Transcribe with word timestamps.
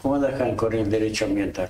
¿Cómo 0.00 0.14
andan 0.16 0.56
con 0.56 0.72
el 0.72 0.88
derecho 0.90 1.24
ambiental? 1.26 1.68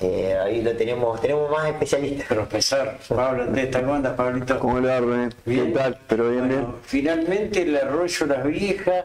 Eh, 0.00 0.36
ahí 0.40 0.62
lo 0.62 0.74
tenemos, 0.76 1.20
tenemos 1.20 1.50
más 1.50 1.68
especialistas. 1.68 2.26
Profesor 2.28 2.94
Pablo 3.08 3.46
Testa, 3.48 3.80
¿cómo 3.80 3.94
andas, 3.94 4.14
Pablito? 4.14 4.58
¿Cómo 4.60 4.78
le 4.80 4.88
va, 4.88 5.00
René? 5.00 5.28
¿Qué 5.44 5.72
tal? 5.74 5.98
Pero 6.06 6.30
bien, 6.30 6.46
Bueno, 6.48 6.74
Finalmente 6.84 7.62
el 7.62 7.76
arroyo 7.76 8.26
Las 8.26 8.46
Viejas. 8.46 9.04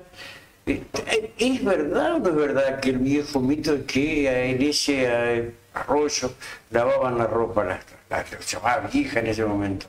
este, 0.66 1.34
¿Es 1.38 1.64
verdad 1.64 2.16
o 2.16 2.20
no 2.20 2.30
es 2.30 2.36
verdad 2.36 2.80
que 2.80 2.90
el 2.92 3.00
viejo 3.00 3.40
mito 3.40 3.74
de 3.74 3.84
que 3.86 4.52
en 4.52 4.62
ese 4.62 5.06
eh, 5.08 5.52
arroyo 5.74 6.32
lavaban 6.72 7.18
la 7.18 7.28
ropa, 7.28 7.64
la, 7.64 7.80
la, 8.10 8.18
la 8.18 8.40
llamaba 8.46 8.88
vieja 8.92 9.20
en 9.22 9.28
ese 9.28 9.44
momento? 9.46 9.88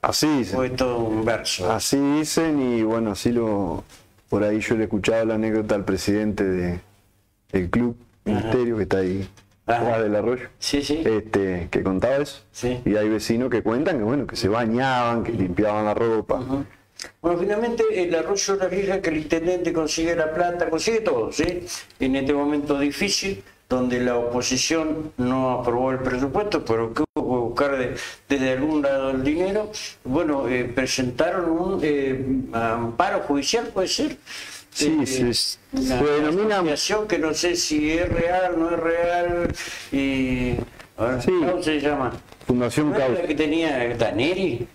Así 0.00 0.26
dicen. 0.38 0.56
Fue 0.56 0.70
todo 0.70 0.98
un 1.00 1.24
verso. 1.24 1.70
Así 1.70 1.98
dicen 1.98 2.60
y 2.78 2.82
bueno, 2.84 3.12
así 3.12 3.32
lo... 3.32 3.84
Por 4.30 4.44
ahí 4.44 4.60
yo 4.60 4.74
le 4.76 4.82
he 4.82 4.84
escuchado 4.84 5.24
la 5.24 5.34
anécdota 5.34 5.74
al 5.74 5.84
presidente 5.84 6.44
de, 6.44 6.80
del 7.52 7.70
club 7.70 7.96
Ministerio 8.24 8.76
que 8.76 8.82
está 8.82 8.98
ahí 8.98 9.26
Ajá. 9.66 9.80
atrás 9.82 10.02
del 10.02 10.16
arroyo. 10.16 10.48
Sí, 10.58 10.82
sí. 10.82 11.02
Este, 11.04 11.68
que 11.70 11.82
contaba 11.82 12.16
eso. 12.16 12.42
Sí. 12.52 12.80
Y 12.84 12.96
hay 12.96 13.08
vecinos 13.08 13.50
que 13.50 13.62
cuentan 13.62 13.98
que 13.98 14.04
bueno, 14.04 14.26
que 14.26 14.36
se 14.36 14.48
bañaban, 14.48 15.24
que 15.24 15.32
limpiaban 15.32 15.84
la 15.86 15.94
ropa. 15.94 16.40
Bueno, 17.22 17.38
finalmente 17.38 17.84
el 18.02 18.14
arroyo 18.14 18.56
Las 18.56 18.70
Viejas 18.70 18.98
que 18.98 19.10
el 19.10 19.18
intendente 19.18 19.72
consigue 19.72 20.14
la 20.16 20.32
plata, 20.34 20.68
consigue 20.68 21.00
todo, 21.00 21.32
¿sí? 21.32 21.64
En 22.00 22.16
este 22.16 22.32
momento 22.34 22.78
difícil, 22.78 23.42
donde 23.68 24.00
la 24.00 24.16
oposición 24.16 25.12
no 25.16 25.60
aprobó 25.60 25.92
el 25.92 25.98
presupuesto, 26.00 26.64
pero 26.64 26.92
que 26.92 27.04
hubo 27.14 27.22
que 27.44 27.48
buscar 27.48 27.78
de- 27.78 27.94
desde 28.28 28.52
algún 28.52 28.82
lado 28.82 29.10
el 29.10 29.22
dinero, 29.22 29.70
bueno, 30.04 30.48
eh, 30.48 30.64
presentaron 30.64 31.50
un 31.50 31.80
eh, 31.82 32.26
amparo 32.52 33.20
judicial, 33.20 33.68
puede 33.72 33.88
ser. 33.88 34.16
Sí, 34.70 34.96
Eh, 35.02 35.06
sí, 35.06 35.34
sí. 35.34 35.58
una 35.72 35.98
Se 35.98 36.04
denomina- 36.04 36.56
asociación 36.58 37.08
que 37.08 37.18
no 37.18 37.34
sé 37.34 37.56
si 37.56 37.90
es 37.92 38.08
real, 38.08 38.54
no 38.58 38.70
es 38.70 38.78
real, 38.80 39.52
y... 39.92 40.54
ahora, 40.96 41.20
Sí. 41.20 41.32
¿Cómo 41.32 41.62
se 41.62 41.80
llama? 41.80 42.12
Fundación 42.46 42.90
¿No 42.90 42.96
era 42.96 43.08
la 43.08 43.22
que 43.22 43.34
tenía 43.34 43.94
Daneri? 43.96 44.66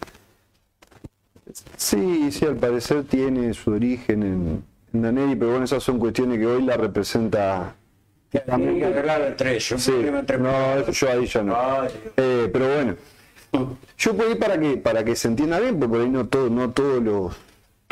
Sí, 1.77 2.31
sí, 2.31 2.45
al 2.45 2.55
parecer 2.55 3.03
tiene 3.03 3.53
su 3.53 3.72
origen 3.72 4.23
en, 4.23 4.63
en 4.94 5.02
Daneri, 5.02 5.35
pero 5.35 5.52
bueno, 5.52 5.66
esas 5.66 5.83
son 5.83 6.00
cuestiones 6.00 6.39
que 6.39 6.45
hoy 6.45 6.63
la 6.63 6.78
representa. 6.78 7.75
Tienen 8.31 8.80
que 8.80 8.85
arreglar 8.85 9.22
entre 9.22 9.55
ellos. 9.55 9.81
Sí, 9.81 9.91
entre- 9.91 10.38
no, 10.39 10.73
eso 10.80 10.91
yo 10.91 11.09
ahí 11.11 11.25
ya 11.28 11.44
no. 11.44 11.55
Eh, 12.17 12.50
pero 12.52 12.73
bueno, 12.73 12.95
yo 13.97 14.11
ahí 14.28 14.35
para 14.35 14.59
que 14.59 14.78
para 14.78 15.03
que 15.03 15.16
se 15.16 15.28
entienda 15.28 15.59
bien, 15.59 15.80
porque 15.80 15.91
por 15.94 16.02
ahí 16.02 16.09
no 16.09 16.28
todo, 16.28 16.50
no 16.50 16.72
todos 16.72 17.03
los 17.03 17.35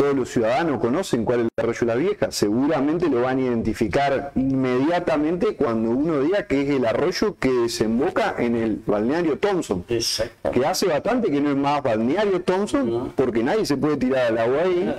todos 0.02 0.16
los 0.16 0.30
ciudadanos 0.30 0.80
conocen 0.80 1.24
cuál 1.24 1.42
es 1.42 1.46
el 1.46 1.64
arroyo 1.64 1.86
La 1.86 1.94
Vieja. 1.94 2.32
Seguramente 2.32 3.08
lo 3.08 3.22
van 3.22 3.38
a 3.38 3.42
identificar 3.42 4.32
inmediatamente 4.34 5.56
cuando 5.56 5.92
uno 5.92 6.22
diga 6.22 6.48
que 6.48 6.64
es 6.64 6.70
el 6.72 6.88
arroyo 6.88 7.36
que 7.38 7.52
desemboca 7.52 8.34
en 8.40 8.56
el 8.56 8.82
balneario 8.84 9.38
Thompson. 9.38 9.86
Exacto. 9.90 10.50
Que 10.50 10.66
hace 10.66 10.88
bastante 10.88 11.30
que 11.30 11.40
no 11.40 11.52
es 11.52 11.56
más 11.56 11.84
balneario 11.84 12.42
Thompson, 12.42 13.14
porque 13.16 13.44
nadie 13.44 13.64
se 13.64 13.78
puede 13.78 13.98
tirar 13.98 14.26
al 14.32 14.40
agua 14.40 14.62
ahí, 14.64 14.96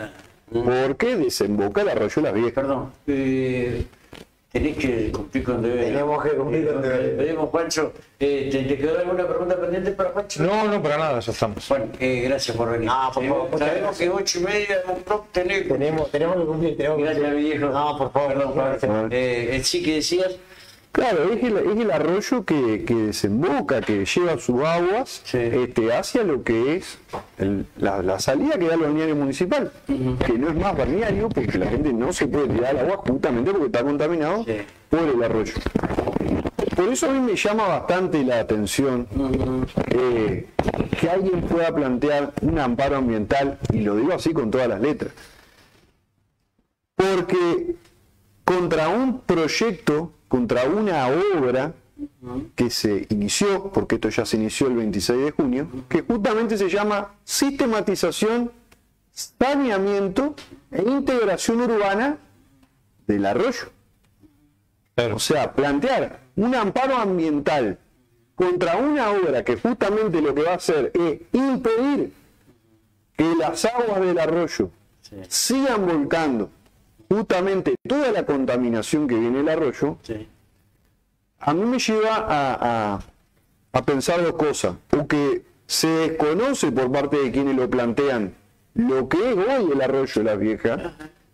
porque 0.52 1.16
desemboca 1.16 1.82
el 1.82 1.88
arroyo 1.88 2.22
La 2.22 2.30
Vieja. 2.30 2.60
Perdón. 2.60 2.92
Eh, 3.08 3.84
tenés 4.52 4.76
que 4.76 5.10
cumplir 5.12 5.44
con 5.44 5.62
deber. 5.62 5.84
Tenemos 5.86 6.22
que 6.22 6.30
cumplir 6.30 6.66
con 6.72 6.82
deber. 6.82 7.16
Pedimos, 7.16 7.50
Juancho. 7.50 7.92
Eh, 8.20 8.48
¿te, 8.52 8.62
te 8.64 8.76
quedó 8.78 8.98
alguna 8.98 9.26
pregunta 9.26 9.60
pendiente 9.60 9.92
para 9.92 10.10
Juancho? 10.10 10.42
No, 10.42 10.68
no, 10.68 10.82
para 10.82 10.98
nada, 10.98 11.20
ya 11.20 11.32
estamos. 11.32 11.68
Bueno, 11.68 11.86
eh, 11.98 12.22
gracias 12.28 12.56
por 12.56 12.70
venir. 12.70 12.88
Ah, 12.92 13.10
por 13.12 13.24
Eh, 13.24 13.28
favor, 13.28 13.58
Sabemos 13.58 13.98
que 13.98 14.10
ocho 14.10 14.38
y 14.38 14.42
media 14.42 14.82
un 14.88 15.02
top 15.02 15.24
tenés. 15.32 15.66
Tenemos, 15.68 16.10
tenemos 16.10 16.36
que 16.36 16.44
cumplir, 16.44 16.76
tenemos 16.76 16.98
que 16.98 17.04
Gracias, 17.04 17.24
cumplir. 17.26 17.44
viejo. 17.58 17.66
No, 17.72 17.98
por 17.98 18.12
favor, 18.12 18.28
Perdón, 18.34 18.48
no, 18.56 18.76
Pablo. 18.78 19.08
Eh, 19.10 19.56
eh, 19.56 19.64
sí 19.64 19.82
que 19.82 19.94
decías. 19.94 20.36
Claro, 20.92 21.32
es 21.32 21.42
el, 21.42 21.56
es 21.56 21.78
el 21.80 21.90
arroyo 21.90 22.44
que, 22.44 22.84
que 22.84 22.94
desemboca, 22.94 23.80
que 23.80 24.04
lleva 24.04 24.36
sus 24.38 24.62
aguas 24.62 25.22
Sí. 25.24 25.38
este, 25.38 25.90
hacia 25.92 26.22
lo 26.22 26.42
que 26.44 26.76
es 26.76 26.98
el- 27.38 27.64
la, 27.78 28.02
la 28.02 28.18
salida 28.20 28.58
que 28.58 28.68
da 28.68 28.74
el 28.74 28.80
balneario 28.80 29.16
municipal, 29.16 29.72
que 29.86 30.32
no 30.34 30.50
es 30.50 30.54
más 30.54 30.76
balneario 30.76 31.30
porque 31.30 31.56
la 31.56 31.66
gente 31.66 31.92
no 31.94 32.12
se 32.12 32.26
puede 32.28 32.48
tirar 32.48 32.76
al 32.76 32.80
agua 32.90 32.98
justamente 33.06 33.50
porque 33.52 33.66
está 33.66 33.82
contaminado 33.82 34.44
Sí. 34.44 34.58
por 34.90 35.00
el 35.00 35.22
arroyo. 35.22 35.54
Por 36.76 36.88
eso 36.88 37.08
a 37.08 37.12
mí 37.12 37.20
me 37.20 37.36
llama 37.36 37.68
bastante 37.68 38.22
la 38.22 38.40
atención 38.40 39.06
eh, 39.88 40.46
que 41.00 41.08
alguien 41.10 41.40
pueda 41.42 41.74
plantear 41.74 42.32
un 42.42 42.58
amparo 42.58 42.96
ambiental, 42.96 43.58
y 43.72 43.80
lo 43.80 43.96
digo 43.96 44.12
así 44.12 44.32
con 44.34 44.50
todas 44.50 44.68
las 44.68 44.80
letras, 44.80 45.12
porque 46.96 47.74
contra 48.44 48.88
un 48.88 49.20
proyecto, 49.20 50.12
contra 50.28 50.64
una 50.64 51.08
obra 51.08 51.74
que 52.54 52.70
se 52.70 53.06
inició, 53.10 53.70
porque 53.72 53.96
esto 53.96 54.08
ya 54.08 54.24
se 54.24 54.36
inició 54.36 54.66
el 54.68 54.74
26 54.74 55.24
de 55.24 55.30
junio, 55.30 55.68
que 55.88 56.02
justamente 56.02 56.56
se 56.56 56.68
llama 56.68 57.14
sistematización, 57.24 58.50
saneamiento 59.10 60.34
e 60.70 60.82
integración 60.82 61.60
urbana 61.60 62.18
del 63.06 63.26
arroyo. 63.26 63.70
Claro. 64.94 65.16
O 65.16 65.18
sea, 65.18 65.52
plantear 65.52 66.20
un 66.36 66.54
amparo 66.54 66.96
ambiental 66.96 67.78
contra 68.34 68.76
una 68.76 69.10
obra 69.10 69.44
que 69.44 69.56
justamente 69.56 70.20
lo 70.20 70.34
que 70.34 70.42
va 70.42 70.52
a 70.52 70.56
hacer 70.56 70.90
es 70.94 71.20
impedir 71.32 72.12
que 73.16 73.34
las 73.36 73.64
aguas 73.64 74.00
del 74.00 74.18
arroyo 74.18 74.70
sigan 75.28 75.86
volcando 75.86 76.50
justamente 77.16 77.74
toda 77.86 78.10
la 78.12 78.24
contaminación 78.24 79.06
que 79.06 79.16
viene 79.16 79.38
del 79.38 79.48
arroyo, 79.48 79.98
Sí. 80.02 80.26
a 81.40 81.54
mí 81.54 81.64
me 81.64 81.78
lleva 81.78 82.16
a, 82.16 82.94
a- 82.94 83.00
a 83.74 83.82
pensar 83.84 84.22
dos 84.22 84.34
cosas. 84.34 84.76
O 84.96 85.06
que 85.06 85.42
se 85.66 85.88
desconoce 85.88 86.70
por 86.72 86.90
parte 86.92 87.18
de 87.18 87.30
quienes 87.32 87.56
lo 87.56 87.68
plantean 87.70 88.34
lo 88.74 89.08
que 89.08 89.18
es 89.30 89.36
hoy 89.36 89.70
el 89.72 89.80
arroyo 89.82 90.12
de 90.14 90.24
las 90.24 90.38
viejas, 90.38 90.80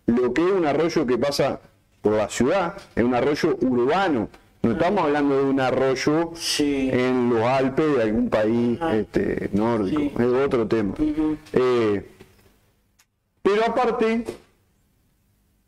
lo 0.05 0.33
que 0.33 0.45
es 0.45 0.51
un 0.51 0.65
arroyo 0.65 1.05
que 1.05 1.17
pasa 1.17 1.59
por 2.01 2.13
la 2.13 2.29
ciudad, 2.29 2.75
es 2.95 3.03
un 3.03 3.13
arroyo 3.15 3.57
urbano. 3.61 4.29
No 4.61 4.71
estamos 4.73 5.03
hablando 5.05 5.37
de 5.37 5.43
un 5.45 5.59
arroyo 5.61 6.31
Sí. 6.35 6.89
en 6.91 7.29
los 7.29 7.43
Alpes 7.43 7.95
de 7.95 8.03
algún 8.03 8.29
país 8.29 8.77
este, 8.93 9.49
nórdico, 9.53 9.99
Sí. 9.99 10.11
es 10.17 10.45
otro 10.45 10.67
tema. 10.67 10.93
Eh, 11.53 12.09
pero 13.41 13.65
aparte, 13.65 14.25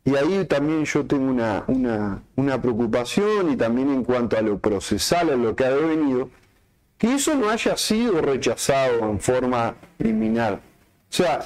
y 0.04 0.16
ahí 0.16 0.44
también 0.46 0.84
yo 0.84 1.04
tengo 1.06 1.30
una, 1.30 1.64
una, 1.68 2.22
una 2.36 2.60
preocupación 2.60 3.52
y 3.52 3.56
también 3.56 3.90
en 3.90 4.04
cuanto 4.04 4.36
a 4.36 4.42
lo 4.42 4.58
procesal, 4.58 5.30
a 5.30 5.36
lo 5.36 5.54
que 5.54 5.64
ha 5.64 5.70
devenido, 5.70 6.28
que 6.98 7.14
eso 7.14 7.34
no 7.34 7.50
haya 7.50 7.76
sido 7.76 8.20
rechazado 8.20 9.08
en 9.10 9.20
forma 9.20 9.74
liminal. 9.98 10.54
O 10.54 10.60
sea, 11.14 11.40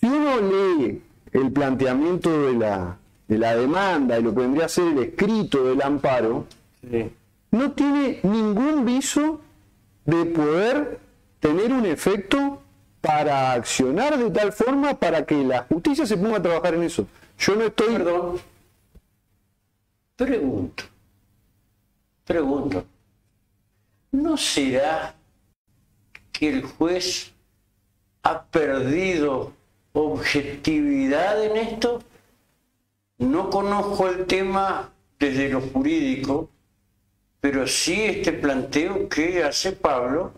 si 0.00 0.06
uno 0.06 0.36
lee 0.40 1.02
el 1.32 1.50
planteamiento 1.52 2.42
de 2.46 2.52
la, 2.54 2.96
de 3.26 3.38
la 3.38 3.56
demanda 3.56 4.18
y 4.18 4.22
lo 4.22 4.34
que 4.34 4.40
vendría 4.40 4.66
a 4.66 4.68
ser 4.68 4.88
el 4.88 4.98
escrito 5.02 5.64
del 5.64 5.82
amparo, 5.82 6.46
Sí. 6.88 7.10
no 7.50 7.72
tiene 7.72 8.20
ningún 8.22 8.84
viso 8.84 9.40
de 10.04 10.24
poder 10.26 11.00
tener 11.40 11.72
un 11.72 11.86
efecto 11.86 12.62
para 13.00 13.52
accionar 13.52 14.16
de 14.16 14.30
tal 14.30 14.52
forma 14.52 14.94
para 14.94 15.26
que 15.26 15.42
la 15.44 15.66
justicia 15.68 16.06
se 16.06 16.16
ponga 16.16 16.36
a 16.36 16.42
trabajar 16.42 16.74
en 16.74 16.84
eso. 16.84 17.06
Yo 17.38 17.54
no 17.56 17.64
estoy... 17.64 17.92
Perdón. 17.94 18.40
Pregunto. 20.16 20.84
Pregunto. 22.24 22.84
¿No 24.10 24.36
será 24.36 25.14
que 26.32 26.48
el 26.48 26.62
juez 26.62 27.32
ha 28.22 28.42
perdido 28.42 29.52
objetividad 29.92 31.44
en 31.44 31.56
esto? 31.56 32.02
No 33.18 33.50
conozco 33.50 34.08
el 34.08 34.26
tema 34.26 34.92
desde 35.18 35.48
lo 35.48 35.60
jurídico, 35.60 36.48
pero 37.40 37.66
sí 37.66 38.04
este 38.04 38.32
planteo 38.32 39.08
que 39.08 39.44
hace 39.44 39.72
Pablo 39.72 40.32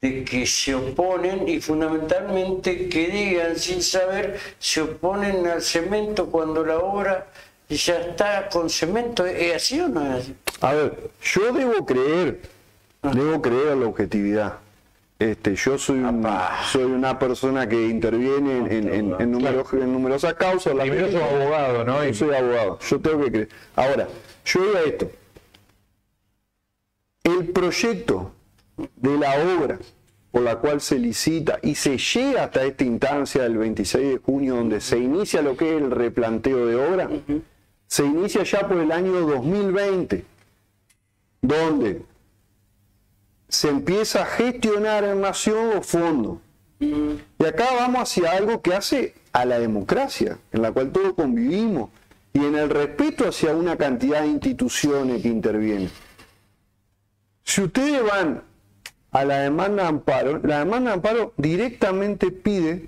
de 0.00 0.24
que 0.24 0.46
se 0.46 0.74
oponen 0.74 1.46
y 1.46 1.60
fundamentalmente 1.60 2.88
que 2.88 3.08
digan 3.08 3.56
sin 3.56 3.82
saber 3.82 4.38
se 4.58 4.80
oponen 4.80 5.46
al 5.46 5.60
cemento 5.60 6.26
cuando 6.26 6.64
la 6.64 6.78
obra 6.78 7.26
ya 7.68 8.00
está 8.00 8.48
con 8.48 8.70
cemento. 8.70 9.26
¿Es 9.26 9.54
así 9.56 9.78
o 9.80 9.88
no 9.88 10.00
es 10.16 10.22
así? 10.24 10.34
A 10.62 10.72
ver, 10.72 11.10
yo 11.22 11.52
debo 11.52 11.84
creer, 11.84 12.40
debo 13.02 13.42
creer 13.42 13.68
a 13.68 13.76
la 13.76 13.86
objetividad. 13.86 14.54
Este, 15.18 15.54
yo 15.54 15.76
soy, 15.76 15.98
un- 15.98 16.26
soy 16.72 16.84
una 16.84 17.18
persona 17.18 17.68
que 17.68 17.86
interviene 17.88 18.56
en, 18.56 18.72
en- 18.72 18.94
en- 18.94 19.16
en 19.20 19.30
numero- 19.30 19.66
en 19.72 19.92
numerosas 19.92 20.32
causas. 20.32 20.74
la 20.74 20.84
Primero 20.84 21.12
sos 21.12 21.22
abogado, 21.22 21.84
¿no? 21.84 22.02
Yo 22.02 22.14
soy 22.14 22.34
abogado, 22.34 22.78
yo 22.88 23.00
tengo 23.00 23.24
que 23.24 23.30
creer. 23.30 23.48
Ahora, 23.76 24.08
yo 24.46 24.62
digo 24.62 24.78
esto. 24.78 25.10
El 27.22 27.48
proyecto 27.50 28.32
de 28.96 29.18
la 29.18 29.34
obra 29.56 29.78
por 30.30 30.42
la 30.42 30.56
cual 30.56 30.80
se 30.80 30.98
licita 30.98 31.58
y 31.62 31.74
se 31.74 31.98
llega 31.98 32.44
hasta 32.44 32.62
esta 32.62 32.84
instancia 32.84 33.42
del 33.42 33.58
26 33.58 34.08
de 34.08 34.18
junio 34.18 34.56
donde 34.56 34.80
se 34.80 34.98
inicia 34.98 35.42
lo 35.42 35.56
que 35.56 35.76
es 35.76 35.82
el 35.82 35.90
replanteo 35.90 36.66
de 36.66 36.76
obra, 36.76 37.10
se 37.86 38.04
inicia 38.04 38.44
ya 38.44 38.68
por 38.68 38.78
el 38.78 38.92
año 38.92 39.12
2020, 39.12 40.24
donde 41.42 42.02
se 43.48 43.68
empieza 43.68 44.22
a 44.22 44.26
gestionar 44.26 45.02
en 45.02 45.20
Nación 45.20 45.70
los 45.74 45.86
fondos. 45.86 46.38
Y 46.78 47.44
acá 47.44 47.66
vamos 47.74 48.02
hacia 48.02 48.30
algo 48.30 48.62
que 48.62 48.74
hace 48.74 49.14
a 49.32 49.44
la 49.44 49.58
democracia, 49.58 50.38
en 50.52 50.62
la 50.62 50.70
cual 50.70 50.92
todos 50.92 51.14
convivimos, 51.14 51.90
y 52.32 52.44
en 52.44 52.54
el 52.54 52.70
respeto 52.70 53.28
hacia 53.28 53.54
una 53.56 53.76
cantidad 53.76 54.22
de 54.22 54.28
instituciones 54.28 55.20
que 55.20 55.28
intervienen. 55.28 55.90
Si 57.42 57.62
ustedes 57.62 58.04
van 58.04 58.44
a 59.12 59.24
la 59.24 59.40
demanda 59.40 59.82
de 59.84 59.88
amparo, 59.88 60.40
la 60.42 60.60
demanda 60.60 60.90
de 60.90 60.94
amparo 60.94 61.32
directamente 61.36 62.30
pide 62.30 62.86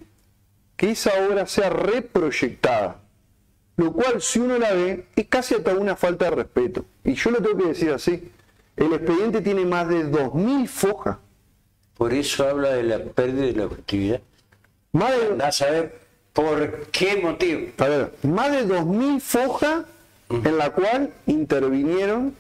que 0.76 0.90
esa 0.92 1.10
obra 1.26 1.46
sea 1.46 1.70
reproyectada, 1.70 3.00
lo 3.76 3.92
cual 3.92 4.20
si 4.20 4.38
uno 4.38 4.58
la 4.58 4.72
ve 4.72 5.06
es 5.16 5.26
casi 5.28 5.54
hasta 5.54 5.74
una 5.76 5.96
falta 5.96 6.26
de 6.26 6.30
respeto. 6.32 6.84
Y 7.04 7.14
yo 7.14 7.30
lo 7.30 7.38
tengo 7.42 7.58
que 7.58 7.68
decir 7.68 7.90
así, 7.90 8.30
el 8.76 8.92
expediente 8.92 9.40
tiene 9.40 9.64
más 9.64 9.88
de 9.88 10.04
2.000 10.10 10.66
fojas, 10.68 11.16
Por 11.96 12.12
eso 12.12 12.48
habla 12.48 12.70
de 12.70 12.82
la 12.84 12.98
pérdida 13.00 13.42
de 13.46 13.52
la 13.52 13.64
objetividad. 13.66 14.20
más 14.92 15.12
de, 15.12 15.44
a 15.44 15.52
saber 15.52 16.00
por 16.32 16.86
qué 16.86 17.16
motivo. 17.16 17.68
a 17.78 17.84
ver, 17.88 18.12
más 18.22 18.50
de 18.52 18.66
2.000 18.66 19.20
fojas 19.20 19.84
en 20.30 20.56
la 20.56 20.70
cual 20.70 21.10
intervinieron 21.26 22.34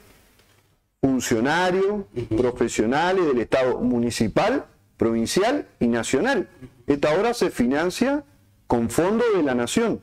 funcionarios, 1.02 2.04
profesionales 2.36 3.26
del 3.26 3.40
Estado 3.40 3.80
municipal, 3.80 4.66
provincial 4.96 5.66
y 5.80 5.88
nacional. 5.88 6.48
Esta 6.86 7.12
obra 7.18 7.34
se 7.34 7.50
financia 7.50 8.22
con 8.68 8.88
fondos 8.88 9.26
de 9.34 9.42
la 9.42 9.54
nación. 9.54 10.00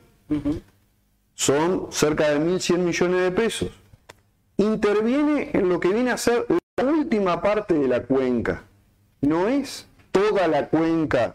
Son 1.34 1.86
cerca 1.90 2.28
de 2.28 2.38
1.100 2.38 2.78
millones 2.78 3.22
de 3.22 3.30
pesos. 3.30 3.70
Interviene 4.58 5.48
en 5.54 5.70
lo 5.70 5.80
que 5.80 5.88
viene 5.88 6.10
a 6.10 6.18
ser 6.18 6.44
la 6.76 6.84
última 6.84 7.40
parte 7.40 7.72
de 7.72 7.88
la 7.88 8.02
cuenca. 8.02 8.64
No 9.22 9.48
es 9.48 9.86
toda 10.12 10.48
la 10.48 10.68
cuenca 10.68 11.34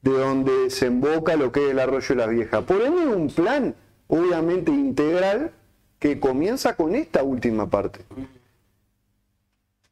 de 0.00 0.12
donde 0.12 0.52
desemboca 0.64 1.36
lo 1.36 1.52
que 1.52 1.66
es 1.66 1.70
el 1.72 1.80
arroyo 1.80 2.08
de 2.08 2.14
las 2.14 2.30
viejas. 2.30 2.64
Por 2.64 2.80
ende, 2.80 3.02
es 3.02 3.08
un 3.08 3.28
plan, 3.28 3.74
obviamente 4.06 4.70
integral, 4.70 5.50
que 5.98 6.18
comienza 6.18 6.76
con 6.76 6.94
esta 6.94 7.22
última 7.22 7.68
parte. 7.68 8.00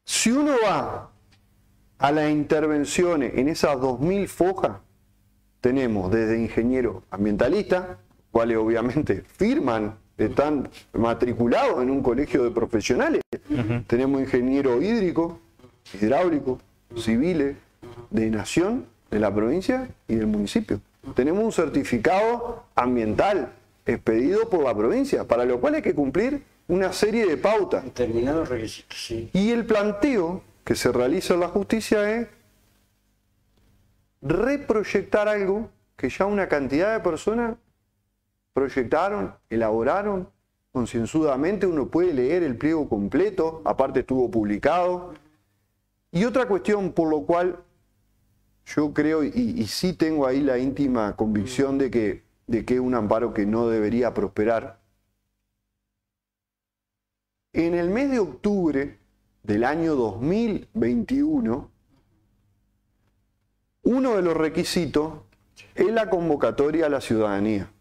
Si 0.05 0.31
uno 0.31 0.55
va 0.63 1.09
a 1.97 2.11
las 2.11 2.31
intervenciones 2.31 3.33
en 3.35 3.47
esas 3.47 3.77
2.000 3.77 4.27
fojas, 4.27 4.77
tenemos 5.61 6.11
desde 6.11 6.39
ingenieros 6.39 7.03
ambientalistas, 7.09 7.97
cuales 8.31 8.57
obviamente 8.57 9.23
firman, 9.27 9.95
están 10.17 10.69
matriculados 10.93 11.81
en 11.81 11.89
un 11.89 12.01
colegio 12.01 12.43
de 12.43 12.51
profesionales. 12.51 13.21
Tenemos 13.87 14.21
ingeniero 14.21 14.81
hídrico, 14.81 15.39
hidráulico, 15.99 16.59
civiles, 16.95 17.57
de 18.11 18.29
nación, 18.29 18.85
de 19.09 19.19
la 19.19 19.33
provincia 19.33 19.89
y 20.07 20.15
del 20.15 20.27
municipio. 20.27 20.79
Tenemos 21.15 21.43
un 21.43 21.51
certificado 21.51 22.63
ambiental 22.75 23.53
expedido 23.85 24.49
por 24.49 24.63
la 24.63 24.75
provincia, 24.75 25.25
para 25.25 25.45
lo 25.45 25.59
cual 25.59 25.75
hay 25.75 25.81
que 25.81 25.93
cumplir 25.93 26.43
una 26.67 26.93
serie 26.93 27.25
de 27.25 27.37
pautas. 27.37 27.83
Determinados 27.83 28.49
requisitos, 28.49 28.97
sí. 29.05 29.29
Y 29.33 29.51
el 29.51 29.65
planteo 29.65 30.41
que 30.63 30.75
se 30.75 30.91
realiza 30.91 31.35
en 31.35 31.41
la 31.41 31.47
justicia 31.47 32.09
es 32.11 32.27
reproyectar 34.21 35.27
algo 35.27 35.69
que 35.95 36.09
ya 36.09 36.25
una 36.25 36.47
cantidad 36.47 36.93
de 36.93 36.99
personas 36.99 37.55
proyectaron, 38.53 39.35
elaboraron 39.49 40.29
concienzudamente. 40.71 41.67
Uno 41.67 41.87
puede 41.87 42.13
leer 42.13 42.43
el 42.43 42.57
pliego 42.57 42.89
completo, 42.89 43.61
aparte 43.63 43.99
estuvo 44.01 44.29
publicado. 44.31 45.13
Y 46.11 46.25
otra 46.25 46.47
cuestión 46.47 46.91
por 46.91 47.09
lo 47.09 47.21
cual 47.21 47.59
yo 48.65 48.93
creo 48.93 49.23
y, 49.23 49.29
y 49.35 49.67
sí 49.67 49.93
tengo 49.93 50.25
ahí 50.25 50.41
la 50.41 50.57
íntima 50.57 51.15
convicción 51.15 51.77
de 51.77 51.91
que, 51.91 52.23
de 52.47 52.65
que 52.65 52.75
es 52.75 52.79
un 52.79 52.95
amparo 52.95 53.33
que 53.33 53.45
no 53.45 53.67
debería 53.67 54.13
prosperar. 54.13 54.79
En 57.57 57.73
el 57.73 57.89
mes 57.89 58.11
de 58.11 58.19
octubre 58.19 58.97
del 59.43 59.63
año 59.63 59.95
2021, 59.95 61.71
uno 63.83 64.15
de 64.17 64.21
los 64.21 64.35
requisitos 64.35 65.13
es 65.73 65.89
la 65.89 66.09
convocatoria 66.09 66.87
a 66.87 66.89
la 66.89 66.99
ciudadanía. 66.99 67.71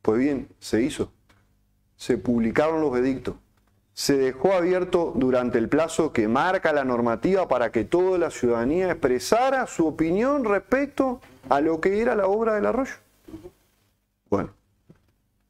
Pues 0.00 0.20
bien, 0.20 0.48
se 0.60 0.80
hizo. 0.80 1.10
Se 1.96 2.18
publicaron 2.18 2.80
los 2.80 2.96
edictos. 2.96 3.34
Se 3.94 4.16
dejó 4.16 4.52
abierto 4.52 5.12
durante 5.16 5.58
el 5.58 5.68
plazo 5.68 6.12
que 6.12 6.28
marca 6.28 6.72
la 6.72 6.84
normativa 6.84 7.48
para 7.48 7.72
que 7.72 7.84
toda 7.84 8.16
la 8.16 8.30
ciudadanía 8.30 8.92
expresara 8.92 9.66
su 9.66 9.88
opinión 9.88 10.44
respecto 10.44 11.20
a 11.48 11.60
lo 11.60 11.80
que 11.80 12.00
era 12.00 12.14
la 12.14 12.28
obra 12.28 12.54
del 12.54 12.66
arroyo. 12.66 12.94
Bueno, 14.28 14.50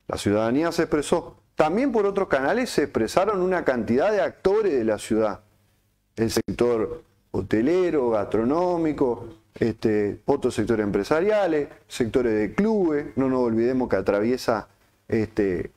la 0.08 0.16
ciudadanía 0.16 0.72
se 0.72 0.84
expresó. 0.84 1.36
También 1.56 1.92
por 1.92 2.06
otros 2.06 2.28
canales 2.28 2.70
se 2.70 2.84
expresaron 2.84 3.42
una 3.42 3.64
cantidad 3.64 4.10
de 4.12 4.20
actores 4.20 4.72
de 4.72 4.84
la 4.84 4.98
ciudad. 4.98 5.40
El 6.16 6.30
sector 6.30 7.02
hotelero, 7.32 8.10
gastronómico, 8.10 9.28
este, 9.54 10.20
otros 10.26 10.54
sectores 10.54 10.84
empresariales, 10.84 11.68
sectores 11.86 12.32
de 12.38 12.54
clubes. 12.54 13.06
No 13.16 13.28
nos 13.28 13.40
olvidemos 13.40 13.88
que 13.88 13.96
atraviesa 13.96 14.68
este, 15.08 15.70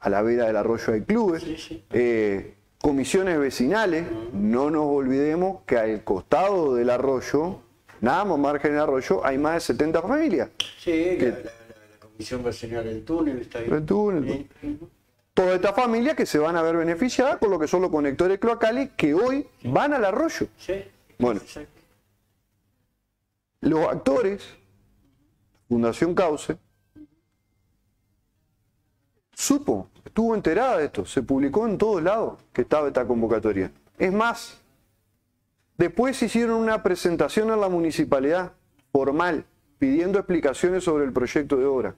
a 0.00 0.08
la 0.10 0.22
vera 0.22 0.46
del 0.46 0.56
arroyo 0.56 0.92
hay 0.92 1.02
clubes. 1.02 1.42
Sí, 1.42 1.56
sí. 1.56 1.84
Eh, 1.90 2.54
comisiones 2.80 3.38
vecinales. 3.40 4.06
No 4.32 4.70
nos 4.70 4.86
olvidemos 4.86 5.62
que 5.66 5.76
al 5.78 6.04
costado 6.04 6.74
del 6.76 6.90
arroyo, 6.90 7.58
nada 8.00 8.24
más 8.24 8.38
margen 8.38 8.72
del 8.72 8.80
arroyo, 8.82 9.24
hay 9.26 9.36
más 9.38 9.54
de 9.54 9.60
70 9.60 10.00
familias. 10.02 10.48
Sí, 10.78 11.16
la, 11.18 11.26
la- 11.28 11.30
la- 11.30 11.40
la 11.40 11.98
comisión 12.00 12.42
vecinal 12.44 12.84
del 12.84 13.04
túnel 13.04 13.38
está 13.40 13.58
ahí. 13.58 13.66
El 13.68 13.84
túnel. 13.84 14.48
Toda 15.38 15.54
esta 15.54 15.72
familia 15.72 16.16
que 16.16 16.26
se 16.26 16.40
van 16.40 16.56
a 16.56 16.62
ver 16.62 16.76
beneficiadas 16.76 17.36
con 17.38 17.48
lo 17.48 17.60
que 17.60 17.68
son 17.68 17.80
los 17.80 17.92
conectores 17.92 18.40
cloacales 18.40 18.90
que 18.96 19.14
hoy 19.14 19.46
van 19.62 19.92
al 19.92 20.04
arroyo. 20.04 20.48
Sí. 20.58 20.82
Bueno. 21.16 21.40
Los 23.60 23.86
actores, 23.86 24.42
Fundación 25.68 26.16
Cauce, 26.16 26.58
supo, 29.32 29.88
estuvo 30.04 30.34
enterada 30.34 30.78
de 30.78 30.86
esto, 30.86 31.06
se 31.06 31.22
publicó 31.22 31.68
en 31.68 31.78
todos 31.78 32.02
lados 32.02 32.40
que 32.52 32.62
estaba 32.62 32.88
esta 32.88 33.06
convocatoria. 33.06 33.70
Es 33.96 34.12
más, 34.12 34.60
después 35.76 36.20
hicieron 36.20 36.56
una 36.56 36.82
presentación 36.82 37.52
a 37.52 37.56
la 37.56 37.68
municipalidad 37.68 38.54
formal 38.90 39.44
pidiendo 39.78 40.18
explicaciones 40.18 40.82
sobre 40.82 41.04
el 41.04 41.12
proyecto 41.12 41.56
de 41.56 41.64
obra. 41.64 41.94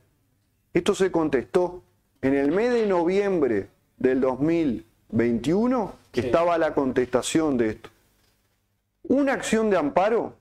Esto 0.74 0.94
se 0.94 1.10
contestó 1.10 1.82
en 2.22 2.34
el 2.34 2.50
mes 2.52 2.72
de 2.72 2.86
noviembre 2.86 3.68
del 3.98 4.20
2021, 4.20 5.92
que 6.12 6.20
Sí. 6.22 6.26
estaba 6.28 6.58
la 6.58 6.74
contestación 6.74 7.56
de 7.56 7.70
esto. 7.70 7.90
Una 9.04 9.32
acción 9.34 9.70
de 9.70 9.76
amparo 9.76 10.34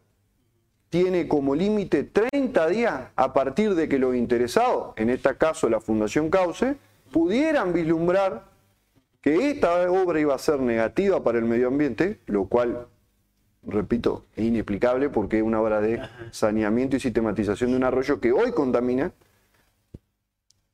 tiene 0.89 1.27
como 1.27 1.55
límite 1.55 2.03
30 2.03 2.67
días 2.67 3.01
a 3.15 3.33
partir 3.33 3.75
de 3.75 3.87
que 3.87 3.99
los 3.99 4.15
interesados, 4.15 4.93
en 4.97 5.09
este 5.09 5.35
caso 5.35 5.69
la 5.69 5.79
Fundación 5.79 6.29
Cauce, 6.29 6.75
pudieran 7.11 7.73
vislumbrar 7.73 8.45
que 9.21 9.49
esta 9.51 9.89
obra 9.91 10.19
iba 10.19 10.33
a 10.33 10.39
ser 10.39 10.59
negativa 10.59 11.23
para 11.23 11.37
el 11.39 11.45
medio 11.45 11.67
ambiente, 11.67 12.19
lo 12.25 12.45
cual, 12.45 12.87
repito, 13.63 14.25
es 14.35 14.45
inexplicable 14.45 15.09
porque 15.09 15.37
es 15.37 15.43
una 15.43 15.61
obra 15.61 15.81
de 15.81 15.99
saneamiento 16.31 16.95
y 16.95 16.99
sistematización 16.99 17.71
de 17.71 17.77
un 17.77 17.83
arroyo 17.83 18.19
que 18.19 18.31
hoy 18.31 18.51
contamina. 18.51 19.11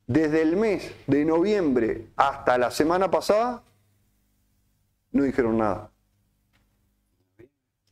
Desde 0.08 0.42
el 0.44 0.56
mes 0.56 0.92
de 1.08 1.26
noviembre 1.26 2.08
hasta 2.16 2.58
la 2.58 2.70
semana 2.72 3.10
pasada, 3.10 3.64
no 5.12 5.24
dijeron 5.24 5.58
nada. 5.58 5.90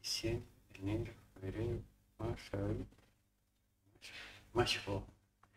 Diciembre, 0.01 0.46
enero, 0.75 1.12
febrero, 1.41 1.79
marzo, 2.20 2.58
abril, 2.58 2.86
mayo. 4.53 4.79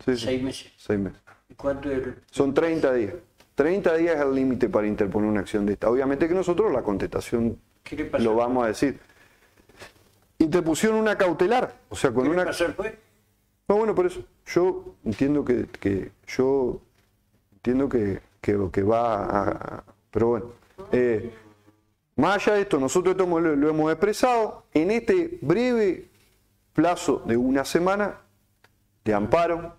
Sí, 0.05 0.17
sí, 0.17 0.25
Seis 0.27 0.43
meses. 0.43 0.73
seis 0.77 0.99
meses. 0.99 1.21
¿Y 1.49 1.55
cuánto 1.55 1.91
el- 1.91 2.23
Son 2.31 2.55
30 2.55 2.93
días. 2.93 3.15
30 3.55 3.95
días 3.95 4.17
es 4.17 4.23
el 4.23 4.35
límite 4.35 4.69
para 4.69 4.87
interponer 4.87 5.29
una 5.31 5.41
acción 5.41 5.65
de 5.67 5.73
esta. 5.75 5.89
Obviamente 5.91 6.29
que 6.29 6.35
nosotros 6.35 6.73
la 6.73 6.83
contestación 6.83 7.59
¿Qué 7.83 7.97
le 7.97 8.05
pasó? 8.07 8.25
lo 8.25 8.35
vamos 8.35 8.65
a 8.65 8.69
decir. 8.69 8.99
Interpusieron 10.39 10.99
una 10.99 11.17
cautelar, 11.17 11.75
o 11.89 11.97
sea, 11.97 12.13
con 12.13 12.25
¿Qué 12.25 12.29
le 12.29 12.35
una... 12.35 12.45
pasó 12.45 12.67
al 12.67 12.75
juez? 12.77 12.95
No, 13.69 13.77
bueno, 13.77 13.95
por 13.95 14.07
eso. 14.07 14.25
Yo 14.47 14.95
entiendo 15.05 15.45
que, 15.45 16.11
yo 16.29 16.81
entiendo 17.55 17.89
que, 17.89 18.21
que, 18.41 18.57
que 18.73 18.83
va 18.83 19.25
a, 19.25 19.49
a- 19.51 19.85
Pero 20.11 20.29
bueno. 20.29 20.47
eh, 20.93 21.33
más 22.17 22.37
allá 22.37 22.55
de 22.57 22.63
esto, 22.63 22.79
nosotros 22.79 23.17
lo 23.17 23.69
hemos 23.69 23.91
expresado. 23.93 24.65
En 24.73 24.91
este 24.91 25.39
breve 25.43 26.09
plazo 26.73 27.23
de 27.27 27.37
una 27.37 27.65
semana 27.65 28.21
de 29.05 29.15
amparo, 29.15 29.75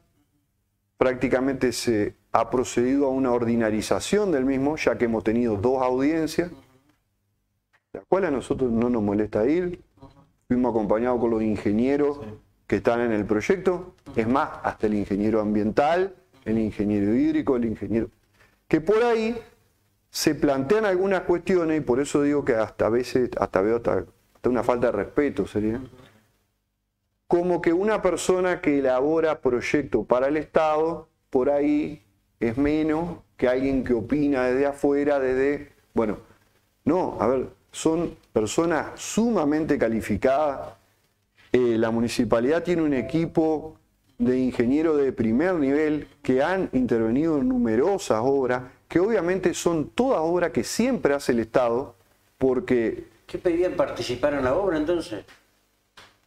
prácticamente 0.98 1.72
se 1.72 2.16
ha 2.32 2.50
procedido 2.50 3.06
a 3.08 3.10
una 3.10 3.32
ordinarización 3.32 4.32
del 4.32 4.46
mismo, 4.46 4.76
ya 4.76 4.98
que 4.98 5.06
hemos 5.06 5.24
tenido 5.24 5.56
dos 5.56 5.82
audiencias, 5.82 6.52
la 7.94 8.02
cual 8.02 8.26
a 8.26 8.32
nosotros 8.32 8.70
no 8.72 8.90
nos 8.90 9.02
molesta 9.02 9.48
ir. 9.48 9.82
Fuimos 10.48 10.72
acompañados 10.72 11.20
con 11.20 11.32
los 11.32 11.42
ingenieros 11.42 12.20
que 12.68 12.78
están 12.78 13.00
en 13.00 13.14
el 13.14 13.26
proyecto, 13.26 13.96
es 14.16 14.28
más, 14.28 14.50
hasta 14.64 14.88
el 14.88 14.94
ingeniero 14.94 15.40
ambiental, 15.40 16.16
el 16.46 16.60
ingeniero 16.60 17.16
hídrico, 17.16 17.56
el 17.56 17.66
ingeniero... 17.66 18.10
Que 18.68 18.82
por 18.82 19.02
ahí 19.02 19.40
se 20.10 20.36
plantean 20.36 20.86
algunas 20.86 21.22
cuestiones 21.22 21.78
y 21.78 21.82
por 21.82 22.02
eso 22.02 22.22
digo 22.22 22.44
que 22.44 22.56
hasta 22.56 22.88
a 22.88 22.90
veces, 22.90 23.30
hasta 23.40 23.62
veo 23.62 23.78
hasta, 23.78 24.06
hasta 24.36 24.50
una 24.50 24.64
falta 24.64 24.88
de 24.88 24.92
respeto 24.92 25.48
sería. 25.48 25.82
Como 27.28 27.62
que 27.62 27.72
una 27.72 28.02
persona 28.02 28.60
que 28.60 28.80
elabora 28.80 29.40
proyectos 29.40 30.06
para 30.06 30.28
el 30.28 30.36
Estado, 30.36 31.08
por 31.30 31.50
ahí 31.50 32.04
es 32.40 32.58
menos 32.58 33.20
que 33.38 33.48
alguien 33.48 33.84
que 33.84 33.94
opina 33.94 34.46
desde 34.46 34.66
afuera, 34.66 35.20
desde... 35.20 35.72
Bueno, 35.94 36.18
no, 36.84 37.18
a 37.20 37.28
ver, 37.28 37.50
son 37.72 38.16
personas 38.34 39.00
sumamente 39.00 39.78
calificadas. 39.78 40.77
Eh, 41.52 41.78
la 41.78 41.92
municipalidad 41.92 42.64
tiene 42.64 42.82
un 42.82 42.94
equipo 42.94 43.78
de 44.18 44.40
ingenieros 44.40 44.98
de 44.98 45.12
primer 45.14 45.56
nivel 45.56 46.08
que 46.22 46.42
han 46.42 46.70
intervenido 46.74 47.38
en 47.38 47.50
numerosas 47.50 48.20
obras, 48.24 48.64
que 48.88 49.00
obviamente 49.00 49.54
son 49.54 49.90
todas 49.90 50.20
obras 50.22 50.52
que 50.52 50.64
siempre 50.64 51.14
hace 51.14 51.34
el 51.34 51.40
Estado, 51.40 51.96
porque 52.38 53.06
¿Qué 53.28 53.38
pedían 53.38 53.74
participar 53.74 54.34
en 54.34 54.46
la 54.46 54.56
obra 54.56 54.78
entonces? 54.78 55.26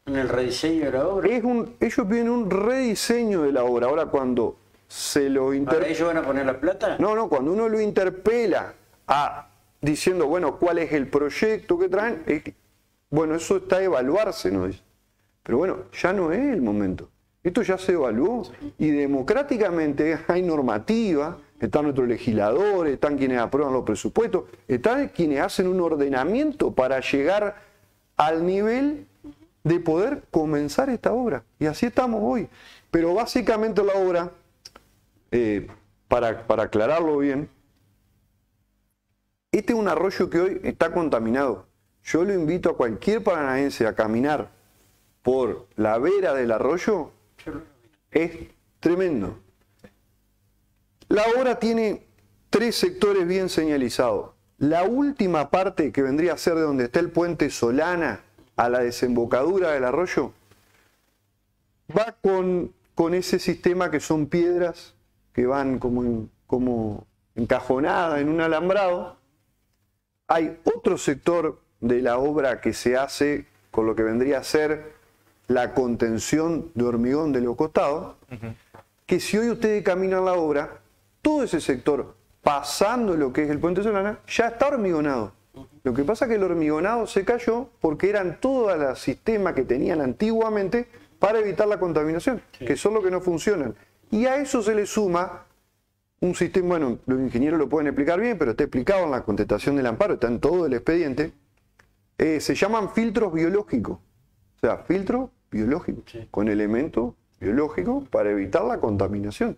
¿En 0.06 0.16
el 0.16 0.28
rediseño 0.28 0.84
de 0.84 0.92
la 0.92 1.08
obra? 1.08 1.28
es 1.28 1.42
un, 1.42 1.76
ellos 1.80 2.06
piden 2.06 2.28
un 2.28 2.50
rediseño 2.50 3.42
de 3.42 3.52
la 3.52 3.64
obra. 3.64 3.86
Ahora 3.86 4.06
cuando 4.06 4.56
se 4.86 5.30
lo 5.30 5.46
¿Para 5.46 5.56
inter... 5.56 5.84
ellos 5.84 6.06
van 6.06 6.18
a 6.18 6.22
poner 6.22 6.46
la 6.46 6.60
plata? 6.60 6.96
No, 6.98 7.14
no, 7.14 7.28
cuando 7.28 7.52
uno 7.52 7.68
lo 7.68 7.80
interpela 7.80 8.74
a 9.06 9.48
diciendo, 9.80 10.26
bueno, 10.26 10.58
¿cuál 10.58 10.78
es 10.78 10.92
el 10.92 11.08
proyecto 11.08 11.78
que 11.78 11.88
traen? 11.88 12.22
Bueno, 13.08 13.34
eso 13.34 13.56
está 13.56 13.76
a 13.76 13.82
evaluarse, 13.82 14.50
¿no? 14.50 14.68
Pero 15.42 15.58
bueno, 15.58 15.78
ya 15.92 16.12
no 16.12 16.32
es 16.32 16.40
el 16.40 16.62
momento. 16.62 17.10
Esto 17.42 17.62
ya 17.62 17.78
se 17.78 17.92
evaluó 17.92 18.42
y 18.78 18.90
democráticamente 18.90 20.18
hay 20.28 20.42
normativa, 20.42 21.38
están 21.58 21.84
nuestros 21.84 22.06
legisladores, 22.06 22.94
están 22.94 23.16
quienes 23.16 23.38
aprueban 23.38 23.72
los 23.72 23.84
presupuestos, 23.84 24.44
están 24.68 25.08
quienes 25.08 25.40
hacen 25.40 25.66
un 25.66 25.80
ordenamiento 25.80 26.72
para 26.72 27.00
llegar 27.00 27.56
al 28.16 28.44
nivel 28.44 29.06
de 29.64 29.80
poder 29.80 30.24
comenzar 30.30 30.90
esta 30.90 31.12
obra. 31.12 31.42
Y 31.58 31.66
así 31.66 31.86
estamos 31.86 32.20
hoy. 32.22 32.48
Pero 32.90 33.14
básicamente 33.14 33.82
la 33.82 33.94
obra, 33.94 34.30
eh, 35.30 35.66
para, 36.08 36.46
para 36.46 36.64
aclararlo 36.64 37.18
bien, 37.18 37.48
este 39.52 39.72
es 39.72 39.78
un 39.78 39.88
arroyo 39.88 40.28
que 40.28 40.40
hoy 40.40 40.60
está 40.62 40.92
contaminado. 40.92 41.66
Yo 42.04 42.24
lo 42.24 42.34
invito 42.34 42.70
a 42.70 42.76
cualquier 42.76 43.22
paranaense 43.24 43.86
a 43.86 43.94
caminar 43.94 44.50
por 45.22 45.66
la 45.76 45.98
vera 45.98 46.34
del 46.34 46.52
arroyo. 46.52 47.10
Es 48.10 48.32
tremendo. 48.80 49.38
La 51.08 51.24
obra 51.36 51.58
tiene 51.58 52.06
tres 52.50 52.76
sectores 52.76 53.26
bien 53.26 53.48
señalizados. 53.48 54.30
La 54.58 54.84
última 54.84 55.50
parte 55.50 55.92
que 55.92 56.02
vendría 56.02 56.34
a 56.34 56.38
ser 56.38 56.54
de 56.54 56.62
donde 56.62 56.84
está 56.84 57.00
el 57.00 57.10
puente 57.10 57.50
Solana 57.50 58.20
a 58.56 58.68
la 58.68 58.80
desembocadura 58.80 59.72
del 59.72 59.84
arroyo 59.84 60.32
va 61.96 62.16
con, 62.20 62.72
con 62.94 63.14
ese 63.14 63.38
sistema 63.38 63.90
que 63.90 64.00
son 64.00 64.26
piedras 64.26 64.94
que 65.32 65.46
van 65.46 65.78
como, 65.78 66.28
como 66.46 67.06
encajonadas 67.34 68.20
en 68.20 68.28
un 68.28 68.40
alambrado. 68.40 69.16
Hay 70.28 70.58
otro 70.64 70.98
sector 70.98 71.60
de 71.80 72.02
la 72.02 72.18
obra 72.18 72.60
que 72.60 72.72
se 72.72 72.96
hace 72.96 73.46
con 73.70 73.86
lo 73.86 73.94
que 73.94 74.02
vendría 74.02 74.38
a 74.38 74.44
ser 74.44 74.99
la 75.50 75.74
contención 75.74 76.70
de 76.76 76.84
hormigón 76.84 77.32
de 77.32 77.40
los 77.40 77.56
costados, 77.56 78.14
que 79.04 79.18
si 79.18 79.36
hoy 79.36 79.50
ustedes 79.50 79.82
caminan 79.82 80.24
la 80.24 80.34
obra, 80.34 80.78
todo 81.22 81.42
ese 81.42 81.60
sector, 81.60 82.14
pasando 82.40 83.16
lo 83.16 83.32
que 83.32 83.42
es 83.42 83.50
el 83.50 83.58
puente 83.58 83.82
Solana, 83.82 84.20
ya 84.28 84.46
está 84.46 84.68
hormigonado. 84.68 85.32
Lo 85.82 85.92
que 85.92 86.04
pasa 86.04 86.24
es 86.24 86.28
que 86.28 86.36
el 86.36 86.44
hormigonado 86.44 87.04
se 87.08 87.24
cayó 87.24 87.68
porque 87.80 88.08
eran 88.08 88.38
todos 88.40 88.78
los 88.78 89.00
sistemas 89.00 89.54
que 89.54 89.64
tenían 89.64 90.00
antiguamente 90.00 90.86
para 91.18 91.40
evitar 91.40 91.66
la 91.66 91.80
contaminación, 91.80 92.40
que 92.56 92.76
son 92.76 92.94
los 92.94 93.02
que 93.02 93.10
no 93.10 93.20
funcionan. 93.20 93.74
Y 94.12 94.26
a 94.26 94.36
eso 94.36 94.62
se 94.62 94.72
le 94.72 94.86
suma 94.86 95.46
un 96.20 96.36
sistema, 96.36 96.68
bueno, 96.68 96.98
los 97.06 97.18
ingenieros 97.18 97.58
lo 97.58 97.68
pueden 97.68 97.88
explicar 97.88 98.20
bien, 98.20 98.38
pero 98.38 98.52
está 98.52 98.62
explicado 98.62 99.02
en 99.02 99.10
la 99.10 99.24
contestación 99.24 99.74
del 99.74 99.86
amparo, 99.86 100.14
está 100.14 100.28
en 100.28 100.38
todo 100.38 100.66
el 100.66 100.74
expediente. 100.74 101.32
Eh, 102.18 102.40
se 102.40 102.54
llaman 102.54 102.92
filtros 102.92 103.32
biológicos. 103.32 103.98
O 103.98 104.60
sea, 104.60 104.76
filtros 104.76 105.30
biológicos, 105.50 106.04
Sí. 106.06 106.28
con 106.30 106.48
elementos 106.48 107.14
biológicos 107.40 108.08
para 108.08 108.30
evitar 108.30 108.64
la 108.64 108.78
contaminación. 108.78 109.56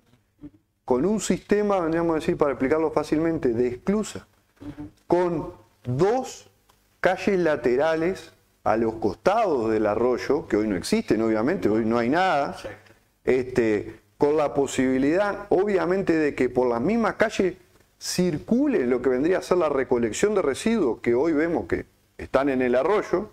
Con 0.85 1.05
un 1.05 1.21
sistema, 1.21 1.81
vendríamos 1.81 2.13
a 2.13 2.15
decir, 2.17 2.37
para 2.37 2.53
explicarlo 2.53 2.91
fácilmente, 2.91 3.51
de 3.51 3.69
esclusa. 3.69 4.27
Con 5.07 5.53
dos 5.85 6.51
calles 7.01 7.39
laterales 7.39 8.33
a 8.65 8.77
los 8.77 8.95
costados 8.95 9.71
del 9.71 9.87
arroyo, 9.87 10.47
que 10.47 10.57
hoy 10.57 10.69
no 10.69 10.77
existen, 10.77 11.21
obviamente, 11.23 11.69
hoy 11.69 11.85
no 11.85 11.99
hay 11.99 12.09
nada 12.09 12.57
este, 13.25 14.01
con 14.19 14.37
la 14.37 14.55
posibilidad, 14.55 15.47
obviamente, 15.49 16.13
de 16.13 16.35
que 16.35 16.49
por 16.49 16.69
las 16.69 16.81
mismas 16.81 17.15
calles 17.15 17.55
circule 17.99 18.87
lo 18.87 19.01
que 19.03 19.11
vendría 19.11 19.39
a 19.39 19.43
ser 19.43 19.59
la 19.59 19.69
recolección 19.69 20.35
de 20.35 20.43
residuos 20.43 21.01
que 21.01 21.15
hoy 21.15 21.33
vemos 21.33 21.67
que 21.67 21.87
están 22.19 22.49
en 22.49 22.63
el 22.63 22.75
arroyo, 22.75 23.31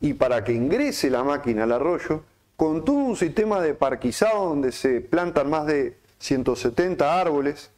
y 0.00 0.14
para 0.14 0.44
que 0.44 0.52
ingrese 0.52 1.10
la 1.10 1.24
máquina 1.24 1.64
al 1.64 1.72
arroyo, 1.72 2.22
con 2.56 2.84
todo 2.84 2.96
un 2.96 3.16
sistema 3.16 3.60
de 3.60 3.74
parquizado 3.74 4.48
donde 4.48 4.72
se 4.72 5.00
plantan 5.00 5.50
más 5.50 5.66
de 5.66 5.96
170 6.18 7.20
árboles, 7.20 7.70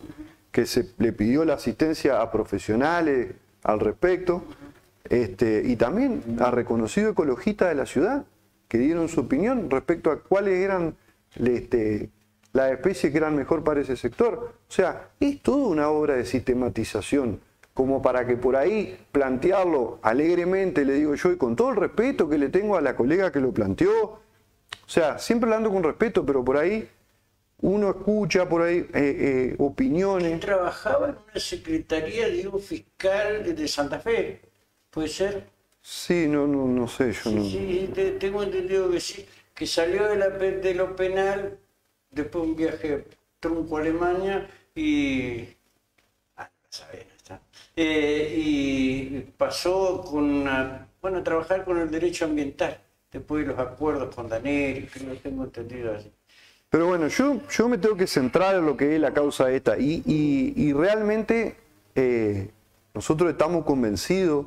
que 0.50 0.66
se 0.66 0.90
le 0.98 1.12
pidió 1.12 1.44
la 1.44 1.54
asistencia 1.54 2.20
a 2.20 2.30
profesionales 2.30 3.32
al 3.62 3.80
respecto, 3.80 4.44
este, 5.08 5.62
y 5.64 5.76
también 5.76 6.22
a 6.40 6.50
reconocidos 6.50 7.12
ecologistas 7.12 7.68
de 7.68 7.74
la 7.74 7.86
ciudad, 7.86 8.24
que 8.68 8.78
dieron 8.78 9.08
su 9.08 9.20
opinión 9.20 9.68
respecto 9.70 10.10
a 10.10 10.20
cuáles 10.20 10.58
eran 10.60 10.94
este, 11.34 12.10
las 12.52 12.72
especies 12.72 13.12
que 13.12 13.18
eran 13.18 13.34
mejor 13.34 13.64
para 13.64 13.80
ese 13.80 13.96
sector. 13.96 14.54
O 14.68 14.72
sea, 14.72 15.08
es 15.18 15.42
toda 15.42 15.66
una 15.66 15.88
obra 15.88 16.14
de 16.14 16.24
sistematización, 16.24 17.40
como 17.74 18.02
para 18.02 18.26
que 18.26 18.36
por 18.36 18.56
ahí 18.56 18.98
plantearlo 19.12 19.98
alegremente, 20.02 20.84
le 20.84 20.94
digo 20.94 21.14
yo, 21.14 21.32
y 21.32 21.36
con 21.36 21.56
todo 21.56 21.70
el 21.70 21.76
respeto 21.76 22.28
que 22.28 22.38
le 22.38 22.48
tengo 22.48 22.76
a 22.76 22.80
la 22.80 22.96
colega 22.96 23.32
que 23.32 23.40
lo 23.40 23.52
planteó, 23.52 24.04
o 24.04 24.20
sea, 24.86 25.18
siempre 25.18 25.48
hablando 25.48 25.70
con 25.70 25.82
respeto, 25.82 26.26
pero 26.26 26.44
por 26.44 26.56
ahí 26.56 26.88
uno 27.62 27.90
escucha 27.90 28.48
por 28.48 28.62
ahí 28.62 28.78
eh, 28.78 28.88
eh, 28.94 29.56
opiniones. 29.58 30.40
Trabajaba 30.40 31.08
en 31.10 31.16
una 31.30 31.40
secretaría 31.40 32.28
de 32.28 32.48
un 32.48 32.60
fiscal 32.60 33.54
de 33.54 33.68
Santa 33.68 34.00
Fe. 34.00 34.40
¿Puede 34.90 35.08
ser? 35.08 35.46
Sí, 35.82 36.26
no, 36.28 36.46
no, 36.46 36.66
no 36.66 36.88
sé, 36.88 37.12
yo 37.12 37.30
no. 37.30 37.42
Sí, 37.42 37.50
sí, 37.50 37.90
te- 37.94 38.12
tengo 38.12 38.42
entendido 38.42 38.90
que 38.90 39.00
sí. 39.00 39.26
Que 39.54 39.66
salió 39.66 40.08
de, 40.08 40.16
la, 40.16 40.28
de 40.30 40.74
lo 40.74 40.96
penal, 40.96 41.58
después 42.10 42.44
un 42.44 42.56
viaje 42.56 43.04
trunco 43.40 43.76
a 43.76 43.80
Alemania 43.80 44.48
y. 44.74 45.48
Ah, 46.36 46.50
no 46.62 46.68
sabés. 46.70 47.06
Eh, 47.82 48.34
y 48.36 49.20
pasó 49.38 50.02
con 50.02 50.24
una- 50.24 50.86
bueno, 51.00 51.18
a 51.20 51.24
trabajar 51.24 51.64
con 51.64 51.78
el 51.78 51.90
derecho 51.90 52.26
ambiental, 52.26 52.78
después 53.10 53.46
de 53.46 53.52
los 53.52 53.58
acuerdos 53.58 54.14
con 54.14 54.28
Daneri, 54.28 54.86
que 54.86 55.00
no 55.00 55.14
tengo 55.14 55.44
entendido 55.44 55.94
así. 55.94 56.12
Pero 56.68 56.88
bueno, 56.88 57.08
yo, 57.08 57.40
yo 57.48 57.68
me 57.70 57.78
tengo 57.78 57.96
que 57.96 58.06
centrar 58.06 58.56
en 58.56 58.66
lo 58.66 58.76
que 58.76 58.94
es 58.96 59.00
la 59.00 59.14
causa 59.14 59.50
esta. 59.50 59.78
Y, 59.78 60.02
y- 60.04 60.52
y 60.56 60.72
realmente 60.74 61.56
eh, 61.94 62.50
nosotros 62.92 63.30
estamos 63.30 63.64
convencidos 63.64 64.44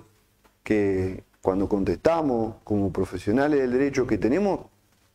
que 0.64 1.24
cuando 1.42 1.68
contestamos 1.68 2.58
como 2.64 2.94
profesionales 2.94 3.60
del 3.60 3.72
derecho 3.72 4.06
que 4.06 4.20
tenemos 4.20 4.60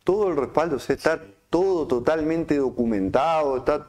todo 0.03 0.27
el 0.29 0.35
respaldo, 0.35 0.75
o 0.75 0.79
sea, 0.79 0.95
está 0.97 1.21
todo 1.49 1.87
totalmente 1.87 2.57
documentado, 2.57 3.55
está 3.57 3.87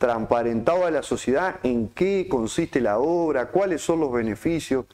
transparentado 0.00 0.86
a 0.86 0.90
la 0.90 1.02
sociedad 1.02 1.60
en 1.62 1.88
qué 1.90 2.26
consiste 2.26 2.80
la 2.80 2.98
obra, 2.98 3.50
cuáles 3.50 3.82
son 3.82 4.00
los 4.00 4.10
beneficios. 4.10 4.86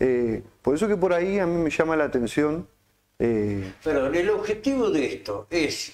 Eh, 0.00 0.42
por 0.62 0.74
eso 0.74 0.88
que 0.88 0.96
por 0.96 1.12
ahí 1.12 1.38
a 1.38 1.46
mí 1.46 1.62
me 1.62 1.68
llama 1.68 1.96
la 1.96 2.04
atención. 2.04 2.66
eh, 3.18 3.74
Perdón, 3.84 4.14
el 4.14 4.30
objetivo 4.30 4.88
de 4.88 5.04
esto 5.04 5.46
es 5.50 5.92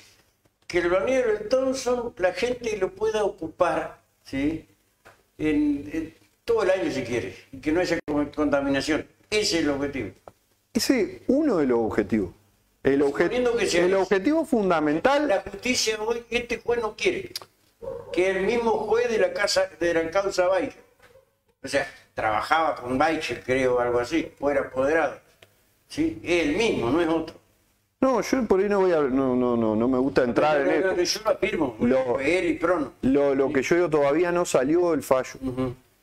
que 0.68 0.78
el 0.78 0.88
balneario 0.88 1.34
del 1.34 1.48
Thompson 1.48 2.14
la 2.18 2.32
gente 2.32 2.76
lo 2.76 2.92
pueda 2.94 3.24
ocupar 3.24 4.00
¿sí? 4.22 4.68
en, 5.36 5.90
en 5.92 6.14
todo 6.44 6.62
el 6.62 6.70
año 6.70 6.92
si 6.92 7.02
quiere, 7.02 7.34
y 7.50 7.58
que 7.58 7.72
no 7.72 7.80
haya 7.80 7.98
con- 8.06 8.26
contaminación. 8.26 9.04
Ese 9.30 9.58
es 9.58 9.64
el 9.64 9.70
objetivo. 9.70 10.10
Ese 10.72 11.00
es 11.00 11.08
uno 11.26 11.56
de 11.56 11.66
los 11.66 11.78
objetivos. 11.80 12.30
El, 12.84 13.02
obje- 13.02 13.30
que 13.30 13.94
objetivo 13.96 14.44
fundamental, 14.44 15.26
La 15.26 15.40
justicia 15.40 16.00
hoy, 16.00 16.22
este 16.30 16.60
juez 16.60 16.80
no 16.80 16.94
quiere. 16.94 17.32
Que 18.12 18.30
el 18.30 18.46
mismo 18.46 18.70
juez 18.72 19.08
de 19.10 19.18
la 19.18 19.32
casa 19.32 19.68
de 19.80 19.94
la 19.94 20.10
causa 20.10 20.46
Baicher. 20.48 20.82
O 21.62 21.68
sea, 21.68 21.86
trabajaba 22.14 22.74
con 22.76 22.96
Baicher, 22.98 23.42
creo, 23.42 23.80
algo 23.80 23.98
así, 24.00 24.32
o 24.40 24.50
era 24.50 24.62
apoderado. 24.62 25.18
¿Sí? 25.88 26.20
Es 26.22 26.46
el 26.46 26.56
mismo, 26.56 26.90
no 26.90 27.00
es 27.00 27.08
otro. 27.08 27.36
No, 28.00 28.20
yo 28.20 28.44
por 28.46 28.60
ahí 28.60 28.68
no 28.68 28.80
voy 28.80 28.92
a. 28.92 29.00
No, 29.00 29.34
no, 29.34 29.56
no, 29.56 29.74
no 29.74 29.88
me 29.88 29.96
gusta 29.98 30.24
entrar 30.24 30.60
en 30.60 30.66
Pero, 30.66 30.90
esto. 30.90 31.02
Yo 31.02 31.20
lo 31.24 31.30
afirmo, 31.30 31.76
Lo- 31.80 32.04
fue 32.16 32.38
él 32.38 32.44
y 32.50 32.54
Prono. 32.54 32.92
Lo, 33.02 33.34
lo 33.34 33.50
que 33.52 33.62
yo 33.62 33.76
digo 33.76 33.88
todavía 33.88 34.30
no 34.30 34.44
salió 34.44 34.92
el 34.92 35.02
fallo. 35.02 35.38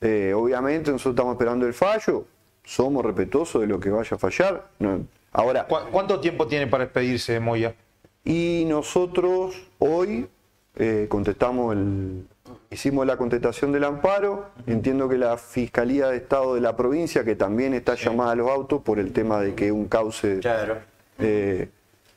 Eh, 0.01 0.33
obviamente 0.35 0.89
nosotros 0.91 1.13
estamos 1.13 1.33
esperando 1.33 1.67
el 1.67 1.75
fallo, 1.75 2.25
somos 2.63 3.05
respetuosos 3.05 3.61
de 3.61 3.67
lo 3.67 3.79
que 3.79 3.91
vaya 3.91 4.15
a 4.15 4.17
fallar. 4.17 4.67
No, 4.79 5.05
ahora, 5.31 5.67
¿Cu- 5.67 5.91
¿Cuánto 5.91 6.19
tiempo 6.19 6.47
tiene 6.47 6.65
para 6.65 6.85
despedirse, 6.85 7.39
Moya? 7.39 7.75
y 8.23 8.65
nosotros 8.67 9.55
hoy 9.79 10.27
eh, 10.75 11.05
contestamos 11.09 11.75
el, 11.75 12.25
hicimos 12.69 13.05
la 13.05 13.17
contestación 13.17 13.71
del 13.71 13.83
amparo. 13.83 14.49
Entiendo 14.67 15.07
que 15.09 15.17
la 15.17 15.37
Fiscalía 15.37 16.07
de 16.07 16.17
Estado 16.17 16.55
de 16.55 16.61
la 16.61 16.75
provincia, 16.75 17.23
que 17.23 17.35
también 17.35 17.73
está 17.73 17.95
llamada 17.95 18.31
a 18.31 18.35
los 18.35 18.49
autos 18.49 18.81
por 18.81 18.99
el 18.99 19.11
tema 19.13 19.41
de 19.41 19.53
que 19.55 19.71
un 19.71 19.87
cauce 19.87 20.39
Claro. 20.39 20.77
eh, 21.19 21.69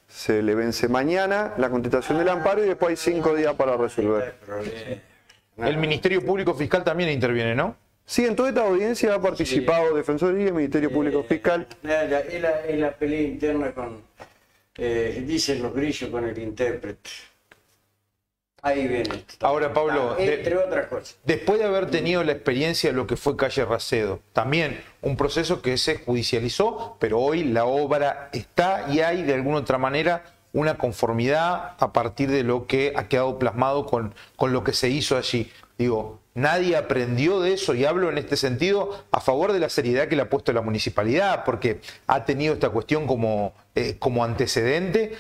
se 0.09 0.43
le 0.43 0.55
vence 0.55 0.87
mañana, 0.89 1.55
la 1.59 1.71
contestación 1.71 2.19
del 2.19 2.29
amparo 2.29 2.65
y 2.65 2.69
después 2.69 2.91
hay 2.91 3.13
cinco 3.13 3.35
días 3.35 3.55
para 3.55 3.77
resolver. 3.77 4.35
El 5.57 5.77
Ministerio 5.77 6.25
Público 6.25 6.55
Fiscal 6.55 6.85
también 6.85 7.11
interviene, 7.11 7.55
¿no? 7.55 7.77
Sí, 8.07 8.25
en 8.27 8.37
toda 8.37 8.51
esta 8.51 8.63
audiencia 8.67 9.15
ha 9.15 9.21
participado 9.21 9.95
Defensoría, 9.95 10.53
Ministerio 10.53 10.91
Público 10.93 11.23
Fiscal. 11.25 11.67
La- 11.83 12.05
la, 12.05 12.21
es 12.21 12.79
la 12.79 12.93
pelea 12.93 13.23
interna 13.23 13.73
con, 13.73 14.03
eh, 14.77 15.25
dicen 15.27 15.63
los 15.63 15.75
grillos, 15.75 16.11
con 16.11 16.25
el 16.25 16.37
intérprete. 16.39 17.11
Ahí 18.65 18.89
viene. 18.89 19.25
Ahora, 19.41 19.75
Pablo, 19.75 20.17
Entre 20.19 20.57
otras 20.57 20.87
cosas. 20.87 21.19
Después 21.23 21.59
de 21.59 21.67
haber 21.67 21.91
tenido 21.91 22.25
la 22.25 22.33
experiencia 22.33 22.89
de 22.89 22.97
lo 22.97 23.07
que 23.07 23.17
fue 23.17 23.37
Calle 23.37 23.63
Racedo, 23.67 24.21
también 24.33 24.83
un 25.03 25.19
proceso 25.19 25.61
que 25.61 25.77
se 25.77 25.99
judicializó, 25.99 26.97
pero 26.99 27.21
hoy 27.21 27.45
la 27.45 27.67
obra 27.67 28.31
está 28.33 28.87
y 28.91 29.01
hay 29.01 29.23
de 29.23 29.35
alguna 29.35 29.59
otra 29.59 29.77
manera 29.77 30.25
una 30.55 30.79
conformidad 30.79 31.75
a 31.79 31.93
partir 31.93 32.31
de 32.31 32.43
lo 32.43 32.67
que 32.67 32.95
ha 32.97 33.07
quedado 33.07 33.39
plasmado 33.39 33.85
con, 33.85 34.15
con 34.37 34.55
lo 34.55 34.65
que 34.65 34.73
se 34.73 34.89
hizo 34.89 35.19
allí. 35.19 35.53
Digo, 35.77 36.21
nadie 36.35 36.77
aprendió 36.77 37.41
de 37.41 37.53
eso 37.53 37.75
y 37.75 37.85
hablo 37.85 38.09
en 38.09 38.17
este 38.17 38.37
sentido 38.37 39.05
a 39.11 39.21
favor 39.21 39.53
de 39.53 39.59
la 39.59 39.69
seriedad 39.69 40.09
que 40.09 40.17
le 40.17 40.23
ha 40.23 40.31
puesto 40.31 40.53
la 40.53 40.63
municipalidad, 40.63 41.45
porque 41.45 41.81
ha 42.07 42.25
tenido 42.25 42.55
esta 42.55 42.71
cuestión 42.71 43.07
como, 43.07 43.53
eh, 43.75 43.97
como 43.99 44.25
antecedente 44.25 45.17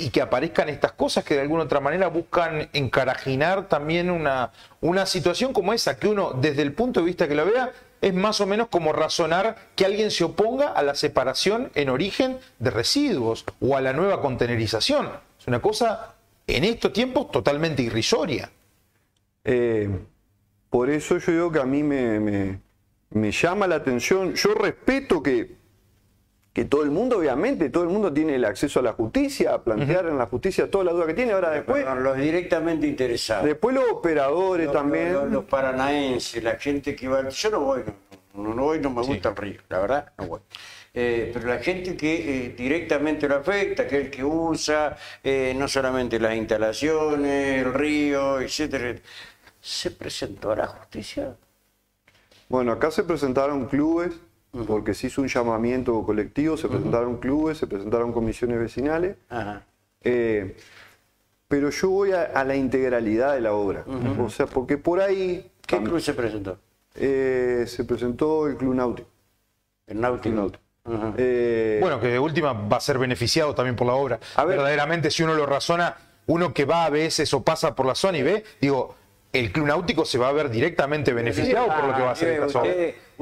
y 0.00 0.10
que 0.10 0.22
aparezcan 0.22 0.68
estas 0.68 0.92
cosas 0.92 1.24
que 1.24 1.34
de 1.34 1.42
alguna 1.42 1.64
otra 1.64 1.80
manera 1.80 2.08
buscan 2.08 2.68
encarajinar 2.72 3.68
también 3.68 4.10
una, 4.10 4.50
una 4.80 5.06
situación 5.06 5.52
como 5.52 5.72
esa, 5.72 5.98
que 5.98 6.08
uno 6.08 6.32
desde 6.32 6.62
el 6.62 6.72
punto 6.72 7.00
de 7.00 7.06
vista 7.06 7.28
que 7.28 7.34
lo 7.34 7.44
vea 7.46 7.70
es 8.00 8.14
más 8.14 8.40
o 8.40 8.46
menos 8.46 8.68
como 8.68 8.92
razonar 8.94 9.56
que 9.76 9.84
alguien 9.84 10.10
se 10.10 10.24
oponga 10.24 10.68
a 10.68 10.82
la 10.82 10.94
separación 10.94 11.70
en 11.74 11.90
origen 11.90 12.38
de 12.58 12.70
residuos 12.70 13.44
o 13.60 13.76
a 13.76 13.80
la 13.82 13.92
nueva 13.92 14.22
contenerización. 14.22 15.10
Es 15.38 15.46
una 15.46 15.60
cosa 15.60 16.14
en 16.46 16.64
estos 16.64 16.92
tiempos 16.94 17.30
totalmente 17.30 17.82
irrisoria. 17.82 18.50
Eh, 19.44 19.88
por 20.70 20.88
eso 20.88 21.18
yo 21.18 21.32
digo 21.32 21.52
que 21.52 21.60
a 21.60 21.64
mí 21.66 21.82
me, 21.82 22.18
me- 22.20 22.60
me 23.10 23.32
llama 23.32 23.66
la 23.66 23.76
atención. 23.76 24.34
Yo 24.34 24.54
respeto 24.54 25.22
que, 25.22 25.56
que 26.52 26.64
todo 26.64 26.82
el 26.82 26.90
mundo, 26.90 27.18
obviamente, 27.18 27.70
todo 27.70 27.84
el 27.84 27.90
mundo 27.90 28.12
tiene 28.12 28.34
el 28.34 28.44
acceso 28.44 28.80
a 28.80 28.82
la 28.82 28.92
justicia, 28.92 29.54
a 29.54 29.62
plantear 29.62 30.06
en 30.06 30.18
la 30.18 30.26
justicia 30.26 30.68
toda 30.70 30.84
la 30.84 30.92
duda 30.92 31.06
que 31.06 31.14
tiene. 31.14 31.32
Ahora 31.32 31.50
después, 31.50 31.84
Perdón, 31.84 32.02
los 32.02 32.16
directamente 32.18 32.86
interesados. 32.88 33.44
después 33.46 33.74
los 33.74 33.84
operadores 33.90 34.66
Los- 34.66 34.74
también. 34.74 35.12
Los, 35.12 35.30
los 35.30 35.44
paranaenses, 35.44 36.42
la 36.42 36.56
gente 36.56 36.96
que 36.96 37.06
va. 37.08 37.28
Yo 37.28 37.50
no 37.50 37.60
voy, 37.60 37.82
no, 38.34 38.54
no 38.54 38.62
voy, 38.64 38.80
no 38.80 38.90
me 38.90 39.02
gusta 39.02 39.28
el 39.30 39.36
río, 39.36 39.60
la 39.68 39.78
verdad, 39.78 40.12
no 40.18 40.26
voy. 40.26 40.40
Eh, 40.92 41.30
pero 41.32 41.46
la 41.46 41.58
gente 41.60 41.96
que 41.96 42.46
eh, 42.46 42.54
directamente 42.58 43.28
lo 43.28 43.36
afecta, 43.36 43.86
que 43.86 43.98
es 43.98 44.04
el 44.06 44.10
que 44.10 44.24
usa, 44.24 44.96
eh, 45.22 45.54
no 45.56 45.68
solamente 45.68 46.18
las 46.18 46.34
instalaciones, 46.34 47.64
el 47.64 47.72
río, 47.72 48.40
etcétera, 48.40 48.96
se 49.60 49.92
presentó 49.92 50.50
a 50.50 50.56
la 50.56 50.66
justicia. 50.66 51.36
Bueno, 52.48 52.72
acá 52.72 52.90
se 52.90 53.04
presentaron 53.04 53.66
clubes, 53.66 54.14
porque 54.66 54.94
se 54.94 55.06
hizo 55.08 55.22
un 55.22 55.28
llamamiento 55.28 56.02
colectivo, 56.04 56.56
se 56.56 56.68
presentaron 56.68 57.18
clubes, 57.18 57.58
se 57.58 57.66
presentaron 57.66 58.12
comisiones 58.12 58.58
vecinales. 58.58 59.16
Ajá. 59.28 59.62
Eh, 60.02 60.56
pero 61.48 61.70
yo 61.70 61.90
voy 61.90 62.12
a, 62.12 62.22
a 62.22 62.44
la 62.44 62.56
integralidad 62.56 63.34
de 63.34 63.40
la 63.40 63.52
obra. 63.52 63.84
O 64.20 64.30
sea, 64.30 64.46
porque 64.46 64.78
por 64.78 65.00
ahí 65.00 65.50
¿Qué 65.66 65.76
tam- 65.76 65.84
club 65.84 66.00
se 66.00 66.14
presentó? 66.14 66.58
eh, 66.94 67.64
se 67.66 67.84
presentó 67.84 68.46
el 68.46 68.56
Club 68.56 68.74
Náutico. 68.74 69.08
El 69.86 70.00
Náutico. 70.00 70.34
Náutico. 70.34 70.62
Ajá. 70.84 71.12
Eh, 71.16 71.78
Bueno, 71.80 72.00
que 72.00 72.08
de 72.08 72.18
última 72.18 72.52
va 72.52 72.76
a 72.78 72.80
ser 72.80 72.98
beneficiado 72.98 73.54
también 73.54 73.76
por 73.76 73.86
la 73.86 73.94
obra. 73.94 74.18
A 74.36 74.44
ver. 74.44 74.56
Verdaderamente, 74.56 75.10
si 75.10 75.22
uno 75.22 75.34
lo 75.34 75.46
razona, 75.46 75.96
uno 76.26 76.52
que 76.54 76.64
va 76.64 76.84
a 76.86 76.90
veces 76.90 77.32
o 77.34 77.42
pasa 77.42 77.74
por 77.74 77.86
la 77.86 77.94
zona 77.94 78.18
y 78.18 78.22
ve, 78.22 78.44
digo, 78.60 78.94
el 79.32 79.52
club 79.52 79.66
náutico 79.66 80.04
se 80.04 80.18
va 80.18 80.28
a 80.28 80.32
ver 80.32 80.50
directamente 80.50 81.12
beneficiado 81.12 81.66
por 81.66 81.84
lo 81.84 81.94
que 81.94 82.02
va 82.02 82.08
a 82.08 82.12
hacer 82.12 82.40
Ah, 82.42 82.46
esta 82.46 82.60
obra. 82.60 82.70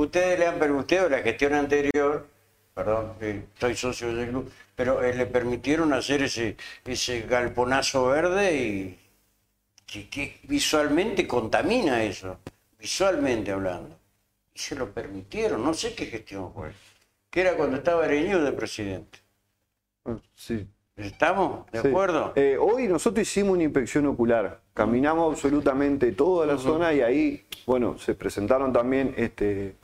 Ustedes, 0.02 0.38
le 0.38 0.46
han 0.46 0.58
permitido 0.58 1.08
la 1.08 1.18
gestión 1.20 1.54
anterior, 1.54 2.26
perdón, 2.74 3.14
soy 3.58 3.74
socio 3.76 4.14
del 4.14 4.28
club, 4.28 4.50
pero 4.74 5.02
eh, 5.02 5.14
le 5.14 5.26
permitieron 5.26 5.92
hacer 5.92 6.22
ese, 6.22 6.56
ese 6.84 7.22
galponazo 7.22 8.06
verde 8.08 8.56
y 8.56 8.98
que, 9.86 10.08
que 10.08 10.38
visualmente 10.44 11.26
contamina 11.26 12.02
eso, 12.04 12.38
visualmente 12.78 13.50
hablando. 13.52 13.96
Y 14.54 14.58
se 14.58 14.74
lo 14.74 14.90
permitieron, 14.92 15.64
no 15.64 15.72
sé 15.74 15.94
qué 15.94 16.06
gestión 16.06 16.52
fue. 16.52 16.70
Que 17.30 17.40
era 17.42 17.56
cuando 17.56 17.76
estaba 17.76 18.04
Areño 18.04 18.42
de 18.42 18.52
presidente. 18.52 19.18
sí. 20.34 20.66
¿Estamos? 20.96 21.70
¿De 21.70 21.80
Sí. 21.80 21.86
acuerdo? 21.88 22.32
Eh, 22.34 22.56
hoy 22.58 22.88
nosotros 22.88 23.22
hicimos 23.22 23.52
una 23.52 23.62
inspección 23.62 24.04
ocular. 24.06 24.60
Caminamos 24.74 25.32
absolutamente 25.32 26.10
toda 26.10 26.44
la 26.44 26.58
zona 26.58 26.92
y 26.92 27.00
ahí, 27.02 27.46
bueno, 27.66 27.96
se 27.98 28.14
presentaron 28.14 28.72
también 28.72 29.14
este 29.16 29.76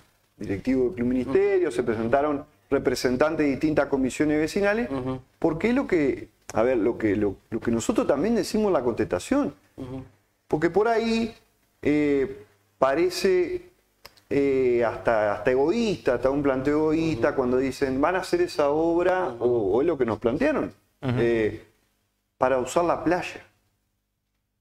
directivos 0.47 0.87
del 0.87 0.95
Club 0.95 1.09
Ministerio, 1.09 1.71
se 1.71 1.83
presentaron 1.83 2.45
representantes 2.71 3.45
de 3.45 3.51
distintas 3.53 3.87
comisiones 3.87 4.39
vecinales, 4.39 4.89
porque 5.39 5.69
es 5.69 5.75
lo 5.75 5.87
que, 5.87 6.29
a 6.53 6.63
ver, 6.63 6.79
lo 6.79 6.97
que, 6.99 7.17
lo, 7.17 7.37
lo 7.51 7.61
que 7.61 7.71
nosotros 7.71 8.07
también 8.07 8.35
decimos 8.35 8.69
en 8.69 8.73
la 8.73 8.83
contestación. 8.83 9.55
Porque 10.49 10.71
por 10.71 10.89
ahí 10.89 11.35
eh, 11.83 12.45
parece 12.79 13.71
eh, 14.31 14.85
hasta, 14.85 15.35
hasta 15.35 15.51
egoísta, 15.51 16.15
hasta 16.15 16.31
un 16.31 16.43
planteo 16.43 16.93
egoísta 16.93 17.35
cuando 17.35 17.59
dicen 17.59 18.01
van 18.01 18.17
a 18.17 18.21
hacer 18.21 18.41
esa 18.43 18.71
obra, 18.71 19.29
o, 19.39 19.73
o 19.73 19.81
es 19.81 19.87
lo 19.87 19.97
que 19.99 20.05
nos 20.05 20.19
plantearon, 20.19 20.73
eh, 21.03 21.65
para 22.39 22.59
usar 22.59 22.85
la 22.85 23.03
playa. 23.05 23.47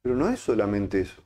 Pero 0.02 0.16
no 0.16 0.30
es 0.30 0.40
solamente 0.40 1.02
eso, 1.02 1.22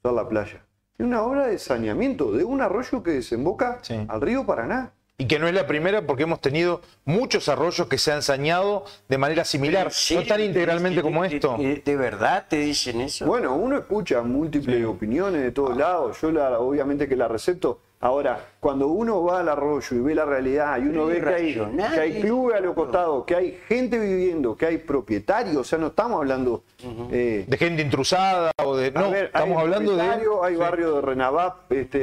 usar 0.00 0.12
la 0.14 0.28
playa. 0.28 0.64
Es 1.02 1.06
una 1.08 1.22
obra 1.24 1.48
de 1.48 1.58
saneamiento 1.58 2.30
de 2.30 2.44
un 2.44 2.60
arroyo 2.62 3.02
que 3.02 3.10
desemboca 3.10 3.80
Sí. 3.82 4.06
al 4.06 4.20
río 4.20 4.46
Paraná. 4.46 4.92
Y 5.18 5.26
que 5.26 5.40
no 5.40 5.48
es 5.48 5.52
la 5.54 5.66
primera 5.66 6.06
porque 6.06 6.22
hemos 6.22 6.40
tenido 6.40 6.80
muchos 7.04 7.48
arroyos 7.48 7.88
que 7.88 7.98
se 7.98 8.12
han 8.12 8.22
sañado 8.22 8.84
de 9.08 9.18
manera 9.18 9.44
similar, 9.44 9.90
no 10.14 10.22
tan 10.22 10.40
integralmente 10.40 10.96
¿De- 10.98 11.02
como 11.02 11.24
de- 11.24 11.34
esto. 11.34 11.56
¿De, 11.58 11.82
de 11.84 11.96
verdad 11.96 12.46
te 12.48 12.58
dicen 12.58 13.00
eso? 13.00 13.26
Bueno, 13.26 13.56
uno 13.56 13.78
escucha 13.78 14.22
múltiples 14.22 14.84
opiniones 14.86 15.42
de 15.42 15.50
todos 15.50 15.76
lados, 15.76 16.20
yo 16.20 16.30
la, 16.30 16.60
obviamente 16.60 17.08
que 17.08 17.16
la 17.16 17.26
recepto. 17.26 17.80
Ahora, 18.04 18.44
cuando 18.58 18.88
uno 18.88 19.22
va 19.22 19.38
al 19.40 19.48
arroyo 19.48 19.96
y 19.96 20.00
ve 20.00 20.14
la 20.16 20.24
realidad 20.24 20.76
y 20.78 20.88
uno 20.88 21.06
ve 21.06 21.20
que 21.22 21.28
hay, 21.28 21.54
que 21.54 22.00
hay 22.00 22.20
clubes 22.20 22.56
a 22.56 22.60
los 22.60 22.74
costados, 22.74 23.24
que 23.24 23.36
hay 23.36 23.52
gente 23.68 23.96
viviendo, 23.96 24.56
que 24.56 24.66
hay 24.66 24.78
propietarios, 24.78 25.56
o 25.56 25.62
sea, 25.62 25.78
no 25.78 25.86
estamos 25.86 26.18
hablando... 26.18 26.64
eh, 27.12 27.44
De 27.46 27.56
gente 27.56 27.80
intrusada 27.80 28.50
o 28.64 28.76
de. 28.76 28.90
No, 28.90 29.08
ver, 29.12 29.26
estamos 29.26 29.56
hay 29.56 29.62
hablando 29.62 29.94
de. 29.96 30.02
Hay 30.02 30.56
barrio 30.56 30.96
de 30.96 31.00
Renavap 31.00 31.70
este, 31.72 32.00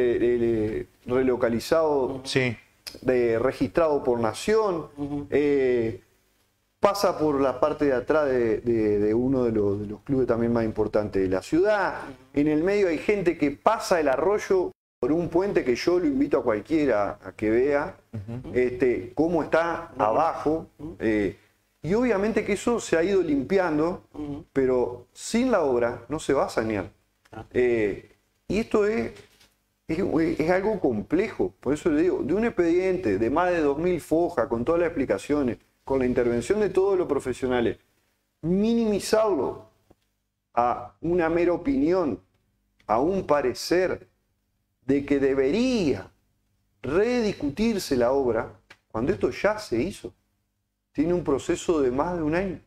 eh, 0.79 0.87
relocalizado, 1.05 2.21
Sí. 2.23 2.55
de, 3.01 3.37
registrado 3.37 4.01
por 4.01 4.21
nación, 4.21 4.87
eh, 5.29 6.01
pasa 6.79 7.17
por 7.19 7.41
la 7.41 7.59
parte 7.59 7.85
de 7.85 7.93
atrás 7.93 8.25
de, 8.27 8.59
de- 8.59 8.99
de 8.99 9.13
uno 9.13 9.43
de 9.43 9.51
los, 9.51 9.81
de 9.81 9.87
los 9.87 9.99
clubes 10.01 10.27
también 10.27 10.53
más 10.53 10.63
importantes 10.63 11.21
de 11.21 11.27
la 11.27 11.41
ciudad. 11.41 11.95
En 12.33 12.47
el 12.47 12.63
medio 12.63 12.87
hay 12.87 12.99
gente 12.99 13.37
que 13.37 13.51
pasa 13.51 13.99
el 13.99 14.07
arroyo 14.07 14.71
por 14.99 15.11
un 15.11 15.29
puente 15.29 15.63
que 15.63 15.75
yo 15.75 15.97
lo 15.99 16.05
invito 16.05 16.37
a 16.37 16.43
cualquiera 16.43 17.19
a 17.23 17.31
que 17.31 17.49
vea 17.49 17.97
este, 18.53 19.13
cómo 19.15 19.43
está 19.43 19.91
abajo. 19.97 20.67
eh, 20.99 21.37
y 21.81 21.93
obviamente 21.93 22.43
que 22.43 22.53
eso 22.53 22.81
se 22.81 22.97
ha 22.97 23.03
ido 23.03 23.21
limpiando, 23.21 24.03
pero 24.51 25.07
sin 25.13 25.49
la 25.49 25.61
obra 25.61 26.03
no 26.09 26.19
se 26.19 26.33
va 26.33 26.45
a 26.45 26.49
sanear. 26.49 26.91
Eh, 27.53 28.11
y 28.49 28.59
esto 28.59 28.85
es 28.85 29.13
es, 29.87 30.39
es 30.39 30.49
algo 30.51 30.79
complejo, 30.79 31.53
por 31.59 31.73
eso 31.73 31.89
le 31.89 32.01
digo, 32.03 32.21
de 32.21 32.33
un 32.33 32.45
expediente 32.45 33.17
de 33.17 33.29
más 33.29 33.51
de 33.51 33.63
2.000 33.63 33.99
fojas, 33.99 34.47
con 34.47 34.63
todas 34.63 34.81
las 34.81 34.87
explicaciones, 34.87 35.57
con 35.83 35.99
la 35.99 36.05
intervención 36.05 36.59
de 36.59 36.69
todos 36.69 36.97
los 36.97 37.07
profesionales, 37.07 37.77
minimizarlo 38.41 39.69
a 40.53 40.93
una 41.01 41.29
mera 41.29 41.53
opinión 41.53 42.19
a 42.85 42.99
un 42.99 43.25
parecer 43.25 44.08
de 44.89 45.05
que 45.05 45.19
debería 45.19 46.09
rediscutirse 46.81 47.95
la 47.95 48.11
obra, 48.11 48.59
cuando 48.87 49.11
esto 49.11 49.29
ya 49.29 49.59
se 49.59 49.79
hizo. 49.79 50.11
Tiene 50.91 51.13
un 51.13 51.23
proceso 51.23 51.79
de 51.79 51.91
más 51.91 52.17
de 52.17 52.23
un 52.23 52.33
año. 52.33 52.59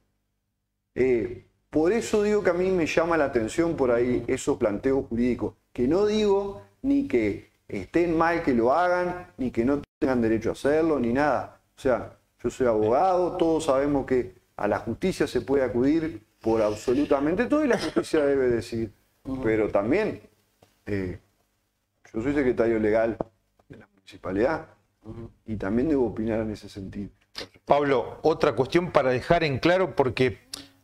Eh, 0.95 1.45
por 1.69 1.91
eso 1.93 2.23
digo 2.23 2.45
que 2.45 2.51
a 2.51 2.53
mí 2.53 2.71
me 2.71 2.87
llama 2.87 3.17
la 3.17 3.25
atención 3.25 3.75
por 3.75 3.91
ahí 3.91 4.23
esos 4.29 4.57
planteos 4.57 5.07
jurídicos, 5.09 5.55
que 5.73 5.89
no 5.89 6.07
digo 6.07 6.63
ni 6.83 7.09
que 7.09 7.51
estén 7.67 8.17
mal 8.17 8.45
que 8.45 8.55
lo 8.55 8.73
hagan, 8.73 9.33
ni 9.37 9.51
que 9.51 9.65
no 9.65 9.83
tengan 9.99 10.23
derecho 10.23 10.51
a 10.51 10.53
hacerlo, 10.53 11.01
ni 11.01 11.13
nada. 11.13 11.61
O 11.77 11.81
sea, 11.81 12.19
yo 12.41 12.51
soy 12.51 12.69
abogado, 12.69 13.37
todos 13.37 13.65
sabemos 13.65 14.07
que 14.07 14.37
a 14.55 14.69
la 14.69 14.79
justicia 14.79 15.27
se 15.27 15.41
puede 15.41 15.65
acudir 15.65 16.23
por 16.41 16.63
absolutamente 16.63 17.47
todo 17.47 17.65
y 17.65 17.69
la 17.69 17.81
justicia 17.81 18.25
debe 18.25 18.49
decidir. 18.49 18.93
Pero 19.43 19.71
también, 19.71 20.21
eh, 20.87 21.19
yo 22.13 22.23
soy 22.23 22.35
secretario 22.35 22.79
legal 22.79 23.17
de 23.69 23.79
la 23.79 23.89
municipalidad 23.95 24.67
y 25.47 25.57
también 25.57 25.89
debo 25.89 26.07
opinar 26.07 26.41
en 26.41 26.51
ese 26.51 26.69
sentido. 26.69 27.11
Pablo, 27.65 28.19
otra 28.23 28.53
cuestión 28.53 28.91
para 28.91 29.11
dejar 29.11 29.45
en 29.45 29.59
claro, 29.59 29.97
porque 29.97 30.39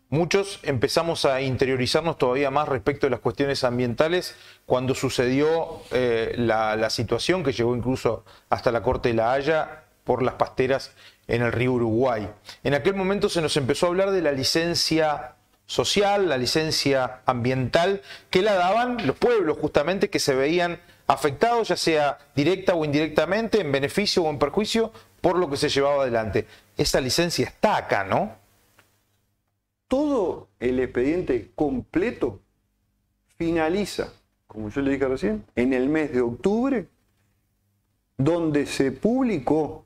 muchos 0.08 0.60
empezamos 0.62 1.24
a 1.24 1.40
interiorizarnos 1.42 2.16
todavía 2.16 2.50
más 2.50 2.68
respecto 2.68 3.06
de 3.06 3.10
las 3.10 3.20
cuestiones 3.20 3.64
ambientales 3.64 4.34
cuando 4.64 4.94
sucedió 4.94 5.82
eh, 5.92 6.34
la, 6.36 6.76
la 6.76 6.90
situación 6.90 7.44
que 7.44 7.52
llegó 7.52 7.76
incluso 7.76 8.24
hasta 8.48 8.72
la 8.72 8.82
Corte 8.82 9.10
de 9.10 9.14
la 9.14 9.32
Haya 9.32 9.84
por 10.04 10.22
las 10.22 10.34
pasteras 10.34 10.92
en 11.26 11.42
el 11.42 11.52
río 11.52 11.72
Uruguay. 11.72 12.28
En 12.64 12.72
aquel 12.72 12.94
momento 12.94 13.28
se 13.28 13.42
nos 13.42 13.56
empezó 13.58 13.86
a 13.86 13.88
hablar 13.90 14.10
de 14.10 14.22
la 14.22 14.32
licencia 14.32 15.34
social, 15.66 16.30
la 16.30 16.38
licencia 16.38 17.20
ambiental, 17.26 18.00
que 18.30 18.40
la 18.40 18.54
daban 18.54 19.06
los 19.06 19.16
pueblos 19.16 19.58
justamente 19.58 20.08
que 20.08 20.18
se 20.18 20.34
veían 20.34 20.80
afectados, 21.08 21.68
ya 21.68 21.76
sea 21.76 22.18
directa 22.36 22.74
o 22.74 22.84
indirectamente, 22.84 23.60
en 23.60 23.72
beneficio 23.72 24.22
o 24.22 24.30
en 24.30 24.38
perjuicio, 24.38 24.92
por 25.20 25.38
lo 25.38 25.50
que 25.50 25.56
se 25.56 25.68
llevaba 25.68 26.02
adelante. 26.02 26.46
Esa 26.76 27.00
licencia 27.00 27.46
está 27.46 27.76
acá, 27.76 28.04
¿no? 28.04 28.36
Todo 29.88 30.48
el 30.60 30.78
expediente 30.78 31.50
completo 31.54 32.40
finaliza, 33.38 34.12
como 34.46 34.68
yo 34.68 34.82
le 34.82 34.92
dije 34.92 35.08
recién, 35.08 35.44
en 35.56 35.72
el 35.72 35.88
mes 35.88 36.12
de 36.12 36.20
octubre, 36.20 36.86
donde 38.18 38.66
se 38.66 38.92
publicó 38.92 39.84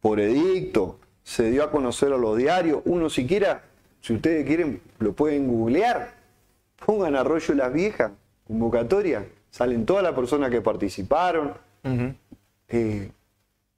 por 0.00 0.18
edicto, 0.18 0.98
se 1.22 1.50
dio 1.50 1.62
a 1.62 1.70
conocer 1.70 2.12
a 2.12 2.18
los 2.18 2.36
diarios, 2.36 2.82
uno 2.84 3.08
siquiera, 3.08 3.62
si 4.00 4.14
ustedes 4.14 4.44
quieren, 4.44 4.82
lo 4.98 5.12
pueden 5.12 5.46
googlear, 5.46 6.14
pongan 6.84 7.14
Arroyo 7.14 7.54
Las 7.54 7.72
Viejas, 7.72 8.10
convocatoria, 8.48 9.24
salen 9.52 9.84
todas 9.84 10.02
las 10.02 10.14
personas 10.14 10.50
que 10.50 10.62
participaron, 10.62 11.52
eh, 12.68 13.10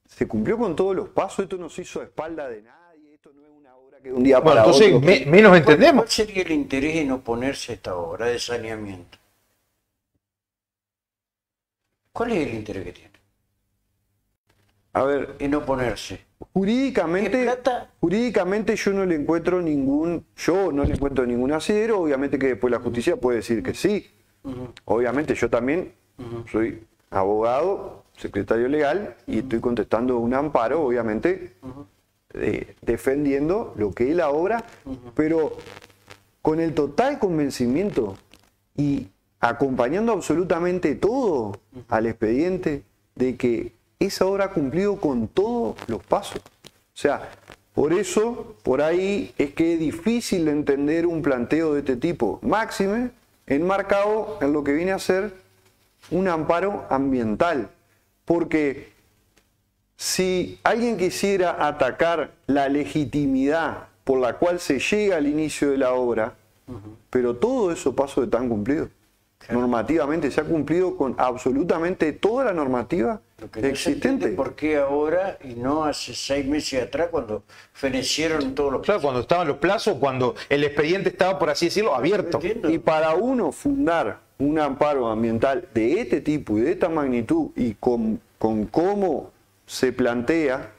se 0.06 0.28
cumplió 0.28 0.56
con 0.56 0.76
todos 0.76 0.94
los 0.94 1.08
pasos, 1.08 1.40
esto 1.40 1.56
no 1.56 1.68
se 1.68 1.82
hizo 1.82 2.00
a 2.00 2.04
espalda 2.04 2.48
de 2.48 2.62
nadie, 2.62 3.14
esto 3.14 3.32
no 3.34 3.42
es 3.42 3.48
una 3.50 3.74
obra 3.76 3.98
que 3.98 4.08
de 4.10 4.14
un 4.14 4.22
día 4.22 4.38
Bueno, 4.38 4.50
para 4.54 4.64
entonces 4.66 4.94
otro. 4.94 5.06
me- 5.06 5.26
menos 5.26 5.56
entendemos. 5.56 6.04
¿Cuál 6.04 6.10
sería 6.10 6.42
el 6.44 6.52
interés 6.52 6.96
en 6.96 7.10
oponerse 7.10 7.72
a 7.72 7.74
esta 7.74 7.96
obra 7.96 8.26
de 8.26 8.38
saneamiento? 8.38 9.18
¿Cuál 12.12 12.32
es 12.32 12.46
el 12.48 12.54
interés 12.54 12.84
que 12.84 12.92
tiene 12.92 13.10
A 14.92 15.02
ver, 15.02 15.34
en 15.40 15.54
oponerse? 15.56 16.20
Jurídicamente, 16.52 17.48
jurídicamente 18.00 18.76
yo 18.76 18.92
no 18.92 19.04
le 19.04 19.16
encuentro 19.16 19.60
ningún, 19.60 20.24
yo 20.37 20.70
no 20.70 20.84
le 20.84 20.94
encuentro 20.94 21.26
ningún 21.26 21.50
asidero, 21.50 21.98
obviamente 22.00 22.38
que 22.38 22.46
después 22.48 22.70
la 22.70 22.78
justicia 22.78 23.16
puede 23.16 23.38
decir 23.38 23.60
que 23.64 23.74
sí. 23.74 24.08
Obviamente 24.85 25.35
yo 25.35 25.48
también 25.48 25.92
soy 26.50 26.85
abogado, 27.11 28.04
secretario 28.16 28.68
legal 28.68 29.16
y 29.26 29.38
estoy 29.38 29.61
contestando 29.61 30.18
un 30.18 30.35
amparo, 30.35 30.83
obviamente, 30.83 31.54
eh, 32.35 32.74
defendiendo 32.83 33.72
lo 33.76 33.92
que 33.92 34.11
es 34.11 34.16
la 34.16 34.30
obra, 34.30 34.64
pero 35.14 35.57
con 36.42 36.61
el 36.61 36.74
total 36.74 37.18
convencimiento 37.18 38.16
y 38.76 39.09
acompañando 39.40 40.12
absolutamente 40.12 40.94
todo 40.94 41.59
al 41.88 42.07
expediente 42.07 42.83
de 43.14 43.37
que 43.37 43.72
esa 43.98 44.26
obra 44.26 44.46
ha 44.46 44.50
cumplido 44.50 44.96
con 44.96 45.28
todos 45.28 45.76
los 45.87 46.02
pasos. 46.02 46.40
O 46.40 46.96
sea, 46.96 47.30
por 47.72 47.92
eso, 47.92 48.57
por 48.62 48.83
ahí 48.83 49.33
es 49.38 49.52
que 49.54 49.74
es 49.74 49.80
difícil 49.80 50.44
de 50.44 50.52
entender 50.52 51.07
un 51.07 51.22
planteo 51.22 51.74
de 51.74 51.80
este 51.80 51.96
tipo, 51.96 52.38
máxime 52.42 53.11
enmarcado 53.46 54.38
en 54.40 54.52
lo 54.52 54.64
que 54.64 54.72
viene 54.72 54.92
a 54.92 54.98
ser 54.98 55.35
un 56.11 56.28
amparo 56.28 56.87
ambiental. 56.90 57.70
Porque 58.24 58.92
si 59.96 60.59
alguien 60.64 60.96
quisiera 60.96 61.66
atacar 61.66 62.33
la 62.46 62.68
legitimidad 62.68 63.88
por 64.04 64.20
la 64.20 64.35
cual 64.38 64.61
se 64.61 64.78
llega 64.78 65.16
al 65.16 65.26
inicio 65.26 65.70
de 65.70 65.78
la 65.78 65.94
obra, 65.94 66.35
pero 67.11 67.37
todo 67.37 67.72
eso 67.72 67.94
paso 67.94 68.20
de 68.20 68.26
tan 68.26 68.48
cumplido. 68.48 68.88
Normativamente 69.50 70.30
se 70.30 70.40
ha 70.40 70.44
cumplido 70.44 70.96
con 70.96 71.14
absolutamente 71.18 72.12
toda 72.12 72.44
la 72.44 72.52
normativa 72.52 73.20
Lo 73.38 73.50
que 73.50 73.61
no 73.61 73.66
se 73.66 73.72
existente. 73.72 74.28
por 74.28 74.54
qué 74.54 74.76
ahora 74.76 75.38
y 75.42 75.54
no 75.54 75.85
hace 75.85 76.14
seis 76.14 76.46
meses 76.46 76.83
atrás 76.83 77.09
cuando 77.11 77.42
fenecieron 77.72 78.54
todos 78.54 78.72
los 78.72 78.83
Claro, 78.83 79.00
cuando 79.02 79.20
estaban 79.20 79.46
los 79.46 79.59
plazos, 79.59 79.98
cuando 79.98 80.35
el 80.48 80.64
expediente 80.64 81.11
estaba, 81.11 81.38
por 81.38 81.50
así 81.50 81.66
decirlo, 81.66 81.94
abierto. 81.94 82.38
Entiendo. 82.38 82.70
Y 82.70 82.78
para 82.78 83.14
uno 83.14 83.52
fundar 83.52 84.20
un 84.38 84.59
amparo 84.59 85.09
ambiental 85.09 85.68
de 85.74 86.00
este 86.00 86.20
tipo 86.20 86.59
y 86.59 86.62
de 86.62 86.72
esta 86.72 86.88
magnitud 86.88 87.50
y 87.57 87.74
con, 87.74 88.20
con 88.38 88.66
cómo 88.66 89.30
se 89.66 89.92
plantea, 89.92 90.72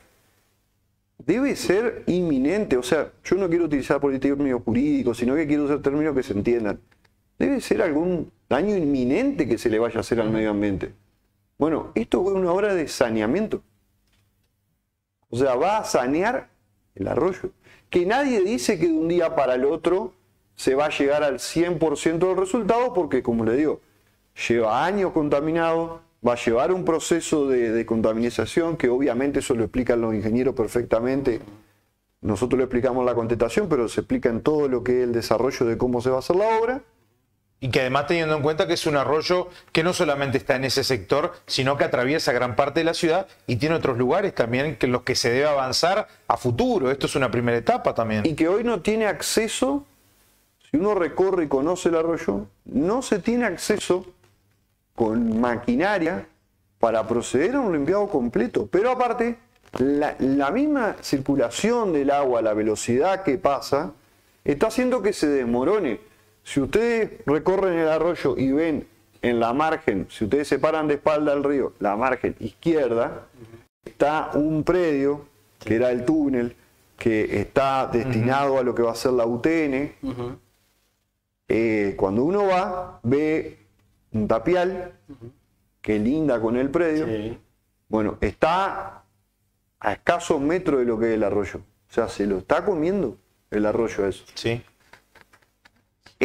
debe 1.17 1.55
ser 1.55 2.03
inminente. 2.07 2.77
O 2.77 2.83
sea, 2.83 3.11
yo 3.23 3.35
no 3.35 3.47
quiero 3.49 3.65
utilizar 3.65 3.99
por 3.99 4.17
términos 4.19 4.61
jurídicos, 4.63 5.17
sino 5.17 5.35
que 5.35 5.47
quiero 5.47 5.63
usar 5.63 5.79
términos 5.79 6.15
que 6.15 6.23
se 6.23 6.33
entiendan. 6.33 6.79
Debe 7.37 7.59
ser 7.61 7.81
algún 7.81 8.31
daño 8.49 8.75
inminente 8.75 9.47
que 9.47 9.57
se 9.57 9.69
le 9.69 9.79
vaya 9.79 9.97
a 9.97 10.01
hacer 10.01 10.19
al 10.19 10.29
medio 10.29 10.51
ambiente. 10.51 10.93
Bueno, 11.57 11.91
esto 11.95 12.21
es 12.21 12.33
una 12.33 12.51
obra 12.51 12.73
de 12.73 12.87
saneamiento. 12.87 13.63
O 15.29 15.37
sea, 15.37 15.55
va 15.55 15.79
a 15.79 15.83
sanear 15.83 16.49
el 16.95 17.07
arroyo. 17.07 17.51
Que 17.89 18.05
nadie 18.05 18.41
dice 18.41 18.79
que 18.79 18.87
de 18.87 18.93
un 18.93 19.07
día 19.07 19.35
para 19.35 19.55
el 19.55 19.65
otro 19.65 20.13
se 20.55 20.75
va 20.75 20.85
a 20.85 20.89
llegar 20.89 21.23
al 21.23 21.39
100% 21.39 22.19
del 22.19 22.37
resultado, 22.37 22.93
porque 22.93 23.21
como 23.21 23.45
le 23.45 23.55
digo, 23.55 23.81
lleva 24.47 24.85
años 24.85 25.11
contaminado, 25.11 26.01
va 26.25 26.33
a 26.33 26.37
llevar 26.37 26.71
un 26.71 26.85
proceso 26.85 27.47
de, 27.47 27.71
de 27.71 27.85
contaminación, 27.85 28.77
que 28.77 28.89
obviamente 28.89 29.39
eso 29.39 29.55
lo 29.55 29.63
explican 29.63 30.01
los 30.01 30.13
ingenieros 30.13 30.55
perfectamente. 30.55 31.41
Nosotros 32.21 32.57
le 32.57 32.63
explicamos 32.63 33.05
la 33.05 33.13
contestación, 33.13 33.69
pero 33.69 33.87
se 33.87 34.01
explica 34.01 34.29
en 34.29 34.41
todo 34.41 34.67
lo 34.67 34.83
que 34.83 34.99
es 34.99 35.03
el 35.03 35.13
desarrollo 35.13 35.65
de 35.65 35.77
cómo 35.77 36.01
se 36.01 36.09
va 36.09 36.17
a 36.17 36.19
hacer 36.19 36.35
la 36.35 36.59
obra. 36.59 36.81
Y 37.61 37.69
que 37.69 37.79
además 37.79 38.07
teniendo 38.07 38.35
en 38.35 38.43
cuenta 38.43 38.67
que 38.67 38.73
es 38.73 38.85
un 38.85 38.97
arroyo 38.97 39.49
que 39.71 39.83
no 39.83 39.93
solamente 39.93 40.37
está 40.37 40.55
en 40.55 40.65
ese 40.65 40.83
sector, 40.83 41.33
sino 41.47 41.77
que 41.77 41.85
atraviesa 41.85 42.31
gran 42.33 42.55
parte 42.55 42.81
de 42.81 42.83
la 42.83 42.93
ciudad 42.93 43.27
y 43.47 43.55
tiene 43.55 43.75
otros 43.75 43.97
lugares 43.97 44.35
también 44.35 44.75
que 44.75 44.87
los 44.87 45.03
que 45.03 45.15
se 45.15 45.29
debe 45.31 45.47
avanzar 45.47 46.07
a 46.27 46.37
futuro. 46.37 46.91
Esto 46.91 47.07
es 47.07 47.15
una 47.15 47.31
primera 47.31 47.57
etapa 47.57 47.93
también. 47.95 48.25
y 48.25 48.33
que 48.33 48.47
hoy 48.47 48.63
no 48.63 48.81
tiene 48.81 49.07
acceso, 49.07 49.85
si 50.69 50.77
uno 50.77 50.95
recorre 50.95 51.45
y 51.45 51.47
conoce 51.47 51.89
el 51.89 51.95
arroyo, 51.95 52.45
no 52.65 53.01
se 53.01 53.19
tiene 53.19 53.45
acceso 53.45 54.05
con 54.93 55.39
maquinaria 55.39 56.27
para 56.79 57.07
proceder 57.07 57.55
a 57.55 57.61
un 57.61 57.73
limpiado 57.73 58.07
completo. 58.09 58.67
Pero 58.69 58.91
aparte, 58.91 59.37
la, 59.79 60.15
la 60.19 60.51
misma 60.51 60.97
circulación 61.01 61.93
del 61.93 62.11
agua, 62.11 62.41
la 62.41 62.53
velocidad 62.53 63.23
que 63.23 63.37
pasa, 63.37 63.93
está 64.43 64.67
haciendo 64.67 65.01
que 65.01 65.13
se 65.13 65.27
desmorone. 65.27 65.99
Si 66.45 66.61
ustedes 66.61 67.25
recorren 67.25 67.79
el 67.79 67.89
arroyo 67.89 68.37
y 68.37 68.51
ven 68.51 68.87
en 69.23 69.39
la 69.39 69.51
margen, 69.51 70.05
si 70.11 70.25
ustedes 70.25 70.47
se 70.47 70.59
paran 70.59 70.87
de 70.87 70.93
espalda 70.93 71.33
al 71.33 71.43
río, 71.43 71.73
la 71.79 71.95
margen 71.95 72.35
izquierda, 72.39 73.25
está 73.83 74.29
un 74.35 74.63
predio, 74.63 75.25
que 75.59 75.75
era 75.75 75.89
el 75.89 76.05
túnel, 76.05 76.55
que 76.97 77.41
está 77.41 77.87
destinado 77.87 78.59
a 78.59 78.63
lo 78.63 78.75
que 78.75 78.83
va 78.83 78.91
a 78.91 78.95
ser 78.95 79.13
la 79.13 79.25
UTN. 79.25 79.91
Eh, 81.47 81.95
cuando 81.97 82.23
uno 82.23 82.45
va, 82.45 82.99
ve 83.01 83.57
un 84.13 84.27
tapial 84.27 84.93
que 85.81 85.97
linda 85.97 86.39
con 86.39 86.57
el 86.57 86.69
predio. 86.69 87.07
Sí. 87.07 87.39
Bueno, 87.89 88.19
está 88.21 89.03
a 89.79 89.93
escasos 89.93 90.39
metros 90.39 90.79
de 90.79 90.85
lo 90.85 90.99
que 90.99 91.07
es 91.07 91.13
el 91.15 91.23
arroyo. 91.23 91.61
O 91.89 91.93
sea, 91.93 92.07
se 92.07 92.27
lo 92.27 92.37
está 92.37 92.63
comiendo 92.63 93.17
el 93.49 93.65
arroyo 93.65 94.05
eso. 94.05 94.25
Sí. 94.35 94.61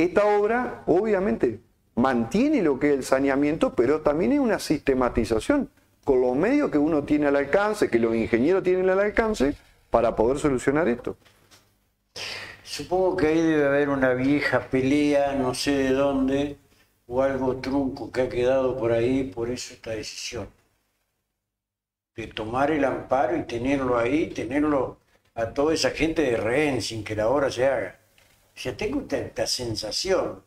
Esta 0.01 0.25
obra, 0.25 0.83
obviamente, 0.87 1.61
mantiene 1.97 2.63
lo 2.63 2.79
que 2.79 2.89
es 2.89 2.95
el 2.95 3.05
saneamiento, 3.05 3.75
pero 3.75 4.01
también 4.01 4.33
es 4.33 4.39
una 4.39 4.59
sistematización 4.59 5.69
con 6.05 6.23
los 6.23 6.35
medios 6.35 6.71
que 6.71 6.79
uno 6.79 7.05
tiene 7.05 7.27
al 7.27 7.37
alcance, 7.37 7.91
que 7.91 7.99
los 7.99 8.15
ingenieros 8.15 8.63
tienen 8.63 8.89
al 8.89 8.99
alcance, 8.99 9.55
para 9.91 10.17
poder 10.17 10.39
solucionar 10.39 10.89
esto. 10.89 11.19
Supongo 12.63 13.15
que 13.15 13.27
ahí 13.27 13.43
debe 13.43 13.67
haber 13.67 13.91
una 13.91 14.15
vieja 14.15 14.61
pelea, 14.71 15.35
no 15.35 15.53
sé 15.53 15.73
de 15.73 15.91
dónde, 15.91 16.57
o 17.07 17.21
algo 17.21 17.57
trunco 17.57 18.11
que 18.11 18.23
ha 18.23 18.29
quedado 18.31 18.79
por 18.79 18.93
ahí, 18.93 19.25
por 19.25 19.51
eso 19.51 19.75
esta 19.75 19.91
decisión. 19.91 20.49
De 22.17 22.27
tomar 22.27 22.71
el 22.71 22.87
amparo 22.87 23.37
y 23.37 23.43
tenerlo 23.43 23.99
ahí, 23.99 24.31
tenerlo 24.31 24.97
a 25.35 25.51
toda 25.51 25.75
esa 25.75 25.91
gente 25.91 26.23
de 26.23 26.39
rehén 26.39 26.81
sin 26.81 27.05
que 27.05 27.15
la 27.15 27.29
obra 27.29 27.51
se 27.51 27.67
haga. 27.67 28.00
Sea, 28.61 28.77
tengo 28.77 29.07
esta 29.11 29.47
sensación, 29.47 30.45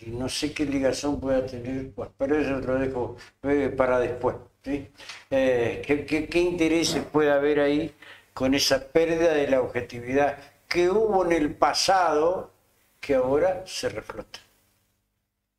y 0.00 0.10
no 0.10 0.28
sé 0.28 0.52
qué 0.52 0.66
ligación 0.66 1.18
pueda 1.18 1.46
tener, 1.46 1.90
pero 2.18 2.38
eso 2.38 2.58
lo 2.60 2.74
dejo 2.78 3.16
eh, 3.44 3.70
para 3.74 3.98
después. 3.98 4.36
¿sí? 4.62 4.90
Eh, 5.30 5.82
¿qué, 5.86 6.04
qué, 6.04 6.28
qué 6.28 6.38
intereses 6.40 7.02
puede 7.04 7.30
haber 7.30 7.60
ahí 7.60 7.94
con 8.34 8.54
esa 8.54 8.88
pérdida 8.88 9.32
de 9.32 9.48
la 9.48 9.62
objetividad 9.62 10.38
que 10.68 10.90
hubo 10.90 11.24
en 11.24 11.32
el 11.32 11.54
pasado 11.56 12.52
que 13.00 13.14
ahora 13.14 13.62
se 13.66 13.88
reflota? 13.88 14.40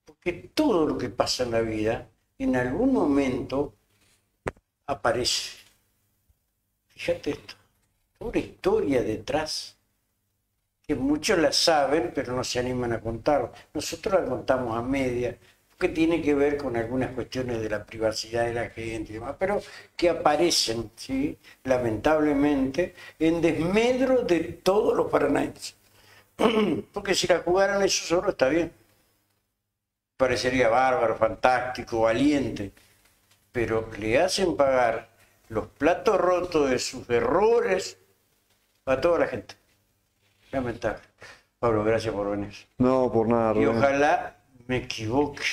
Porque 0.05 0.33
todo 0.53 0.85
lo 0.85 0.99
que 0.99 1.09
pasa 1.09 1.43
en 1.45 1.51
la 1.51 1.61
vida, 1.61 2.09
en 2.37 2.55
algún 2.57 2.93
momento 2.93 3.73
aparece. 4.85 5.57
Fíjate 6.89 7.31
esto, 7.31 7.55
una 8.19 8.37
historia 8.37 9.01
detrás 9.01 9.78
que 10.89 10.95
muchos 10.95 11.37
la 11.37 11.51
saben, 11.51 12.11
pero 12.15 12.33
no 12.33 12.43
se 12.43 12.57
animan 12.57 12.93
a 12.93 12.99
contar. 12.99 13.51
Nosotros 13.75 14.23
la 14.23 14.27
contamos 14.27 14.75
a 14.75 14.81
media, 14.81 15.37
porque 15.69 15.89
tiene 15.89 16.19
que 16.19 16.33
ver 16.33 16.57
con 16.57 16.75
algunas 16.75 17.11
cuestiones 17.11 17.61
de 17.61 17.69
la 17.69 17.85
privacidad 17.85 18.45
de 18.45 18.55
la 18.55 18.69
gente 18.71 19.11
y 19.11 19.13
demás, 19.13 19.35
pero 19.37 19.61
que 19.95 20.09
aparecen, 20.09 20.89
¿sí? 20.95 21.37
lamentablemente, 21.63 22.95
en 23.19 23.39
desmedro 23.39 24.23
de 24.23 24.39
todos 24.63 24.97
los 24.97 25.11
paranaenses. 25.11 25.75
Porque 26.91 27.13
si 27.13 27.27
la 27.27 27.41
jugaran 27.41 27.83
eso 27.83 28.07
solo 28.07 28.31
está 28.31 28.49
bien. 28.49 28.71
Parecería 30.17 30.69
bárbaro, 30.69 31.15
fantástico, 31.17 32.01
valiente, 32.01 32.71
pero 33.51 33.91
le 33.99 34.19
hacen 34.19 34.57
pagar 34.57 35.09
los 35.49 35.67
platos 35.67 36.17
rotos 36.19 36.67
de 36.67 36.79
sus 36.79 37.07
errores 37.11 37.99
a 38.87 38.99
toda 38.99 39.19
la 39.19 39.27
gente. 39.27 39.58
Lamentable. 40.51 40.99
Pablo, 41.59 41.83
gracias 41.83 42.13
por 42.13 42.31
venir. 42.31 42.53
No, 42.77 43.11
por 43.11 43.27
nada. 43.27 43.51
Y 43.55 43.65
Rubén. 43.65 43.77
ojalá 43.77 44.37
me 44.67 44.77
equivoque. 44.77 45.43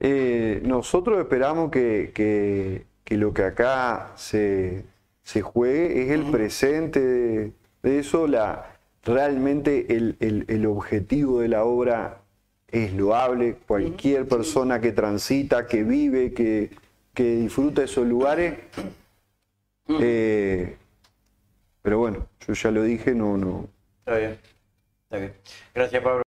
Eh, 0.00 0.60
nosotros 0.64 1.18
esperamos 1.18 1.70
que, 1.70 2.12
que- 2.14 2.84
que 3.04 3.16
lo 3.16 3.32
que 3.32 3.44
acá 3.44 4.12
se, 4.16 4.84
se 5.22 5.40
juegue 5.42 6.02
es 6.02 6.10
el 6.10 6.24
presente 6.30 7.00
de, 7.00 7.52
de 7.82 7.98
eso. 8.00 8.26
La, 8.26 8.76
realmente 9.04 9.94
el, 9.96 10.16
el- 10.20 10.44
el 10.48 10.66
objetivo 10.66 11.40
de 11.40 11.48
la 11.48 11.64
obra 11.64 12.22
es 12.68 12.92
loable. 12.92 13.56
Cualquier 13.66 14.26
persona 14.26 14.80
que 14.80 14.90
transita, 14.92 15.66
que 15.66 15.84
vive, 15.84 16.32
que, 16.34 16.70
que 17.14 17.36
disfruta 17.36 17.84
esos 17.84 18.06
lugares. 18.06 18.58
eh, 20.00 20.76
pero 21.86 22.00
bueno, 22.00 22.26
yo 22.44 22.52
ya 22.52 22.72
lo 22.72 22.82
dije, 22.82 23.14
no, 23.14 23.36
no, 23.36 23.68
Está 24.00 24.16
bien. 24.16 24.40
Está 25.04 25.18
bien. 25.18 25.34
Gracias, 25.72 26.02
Pablo. 26.02 26.25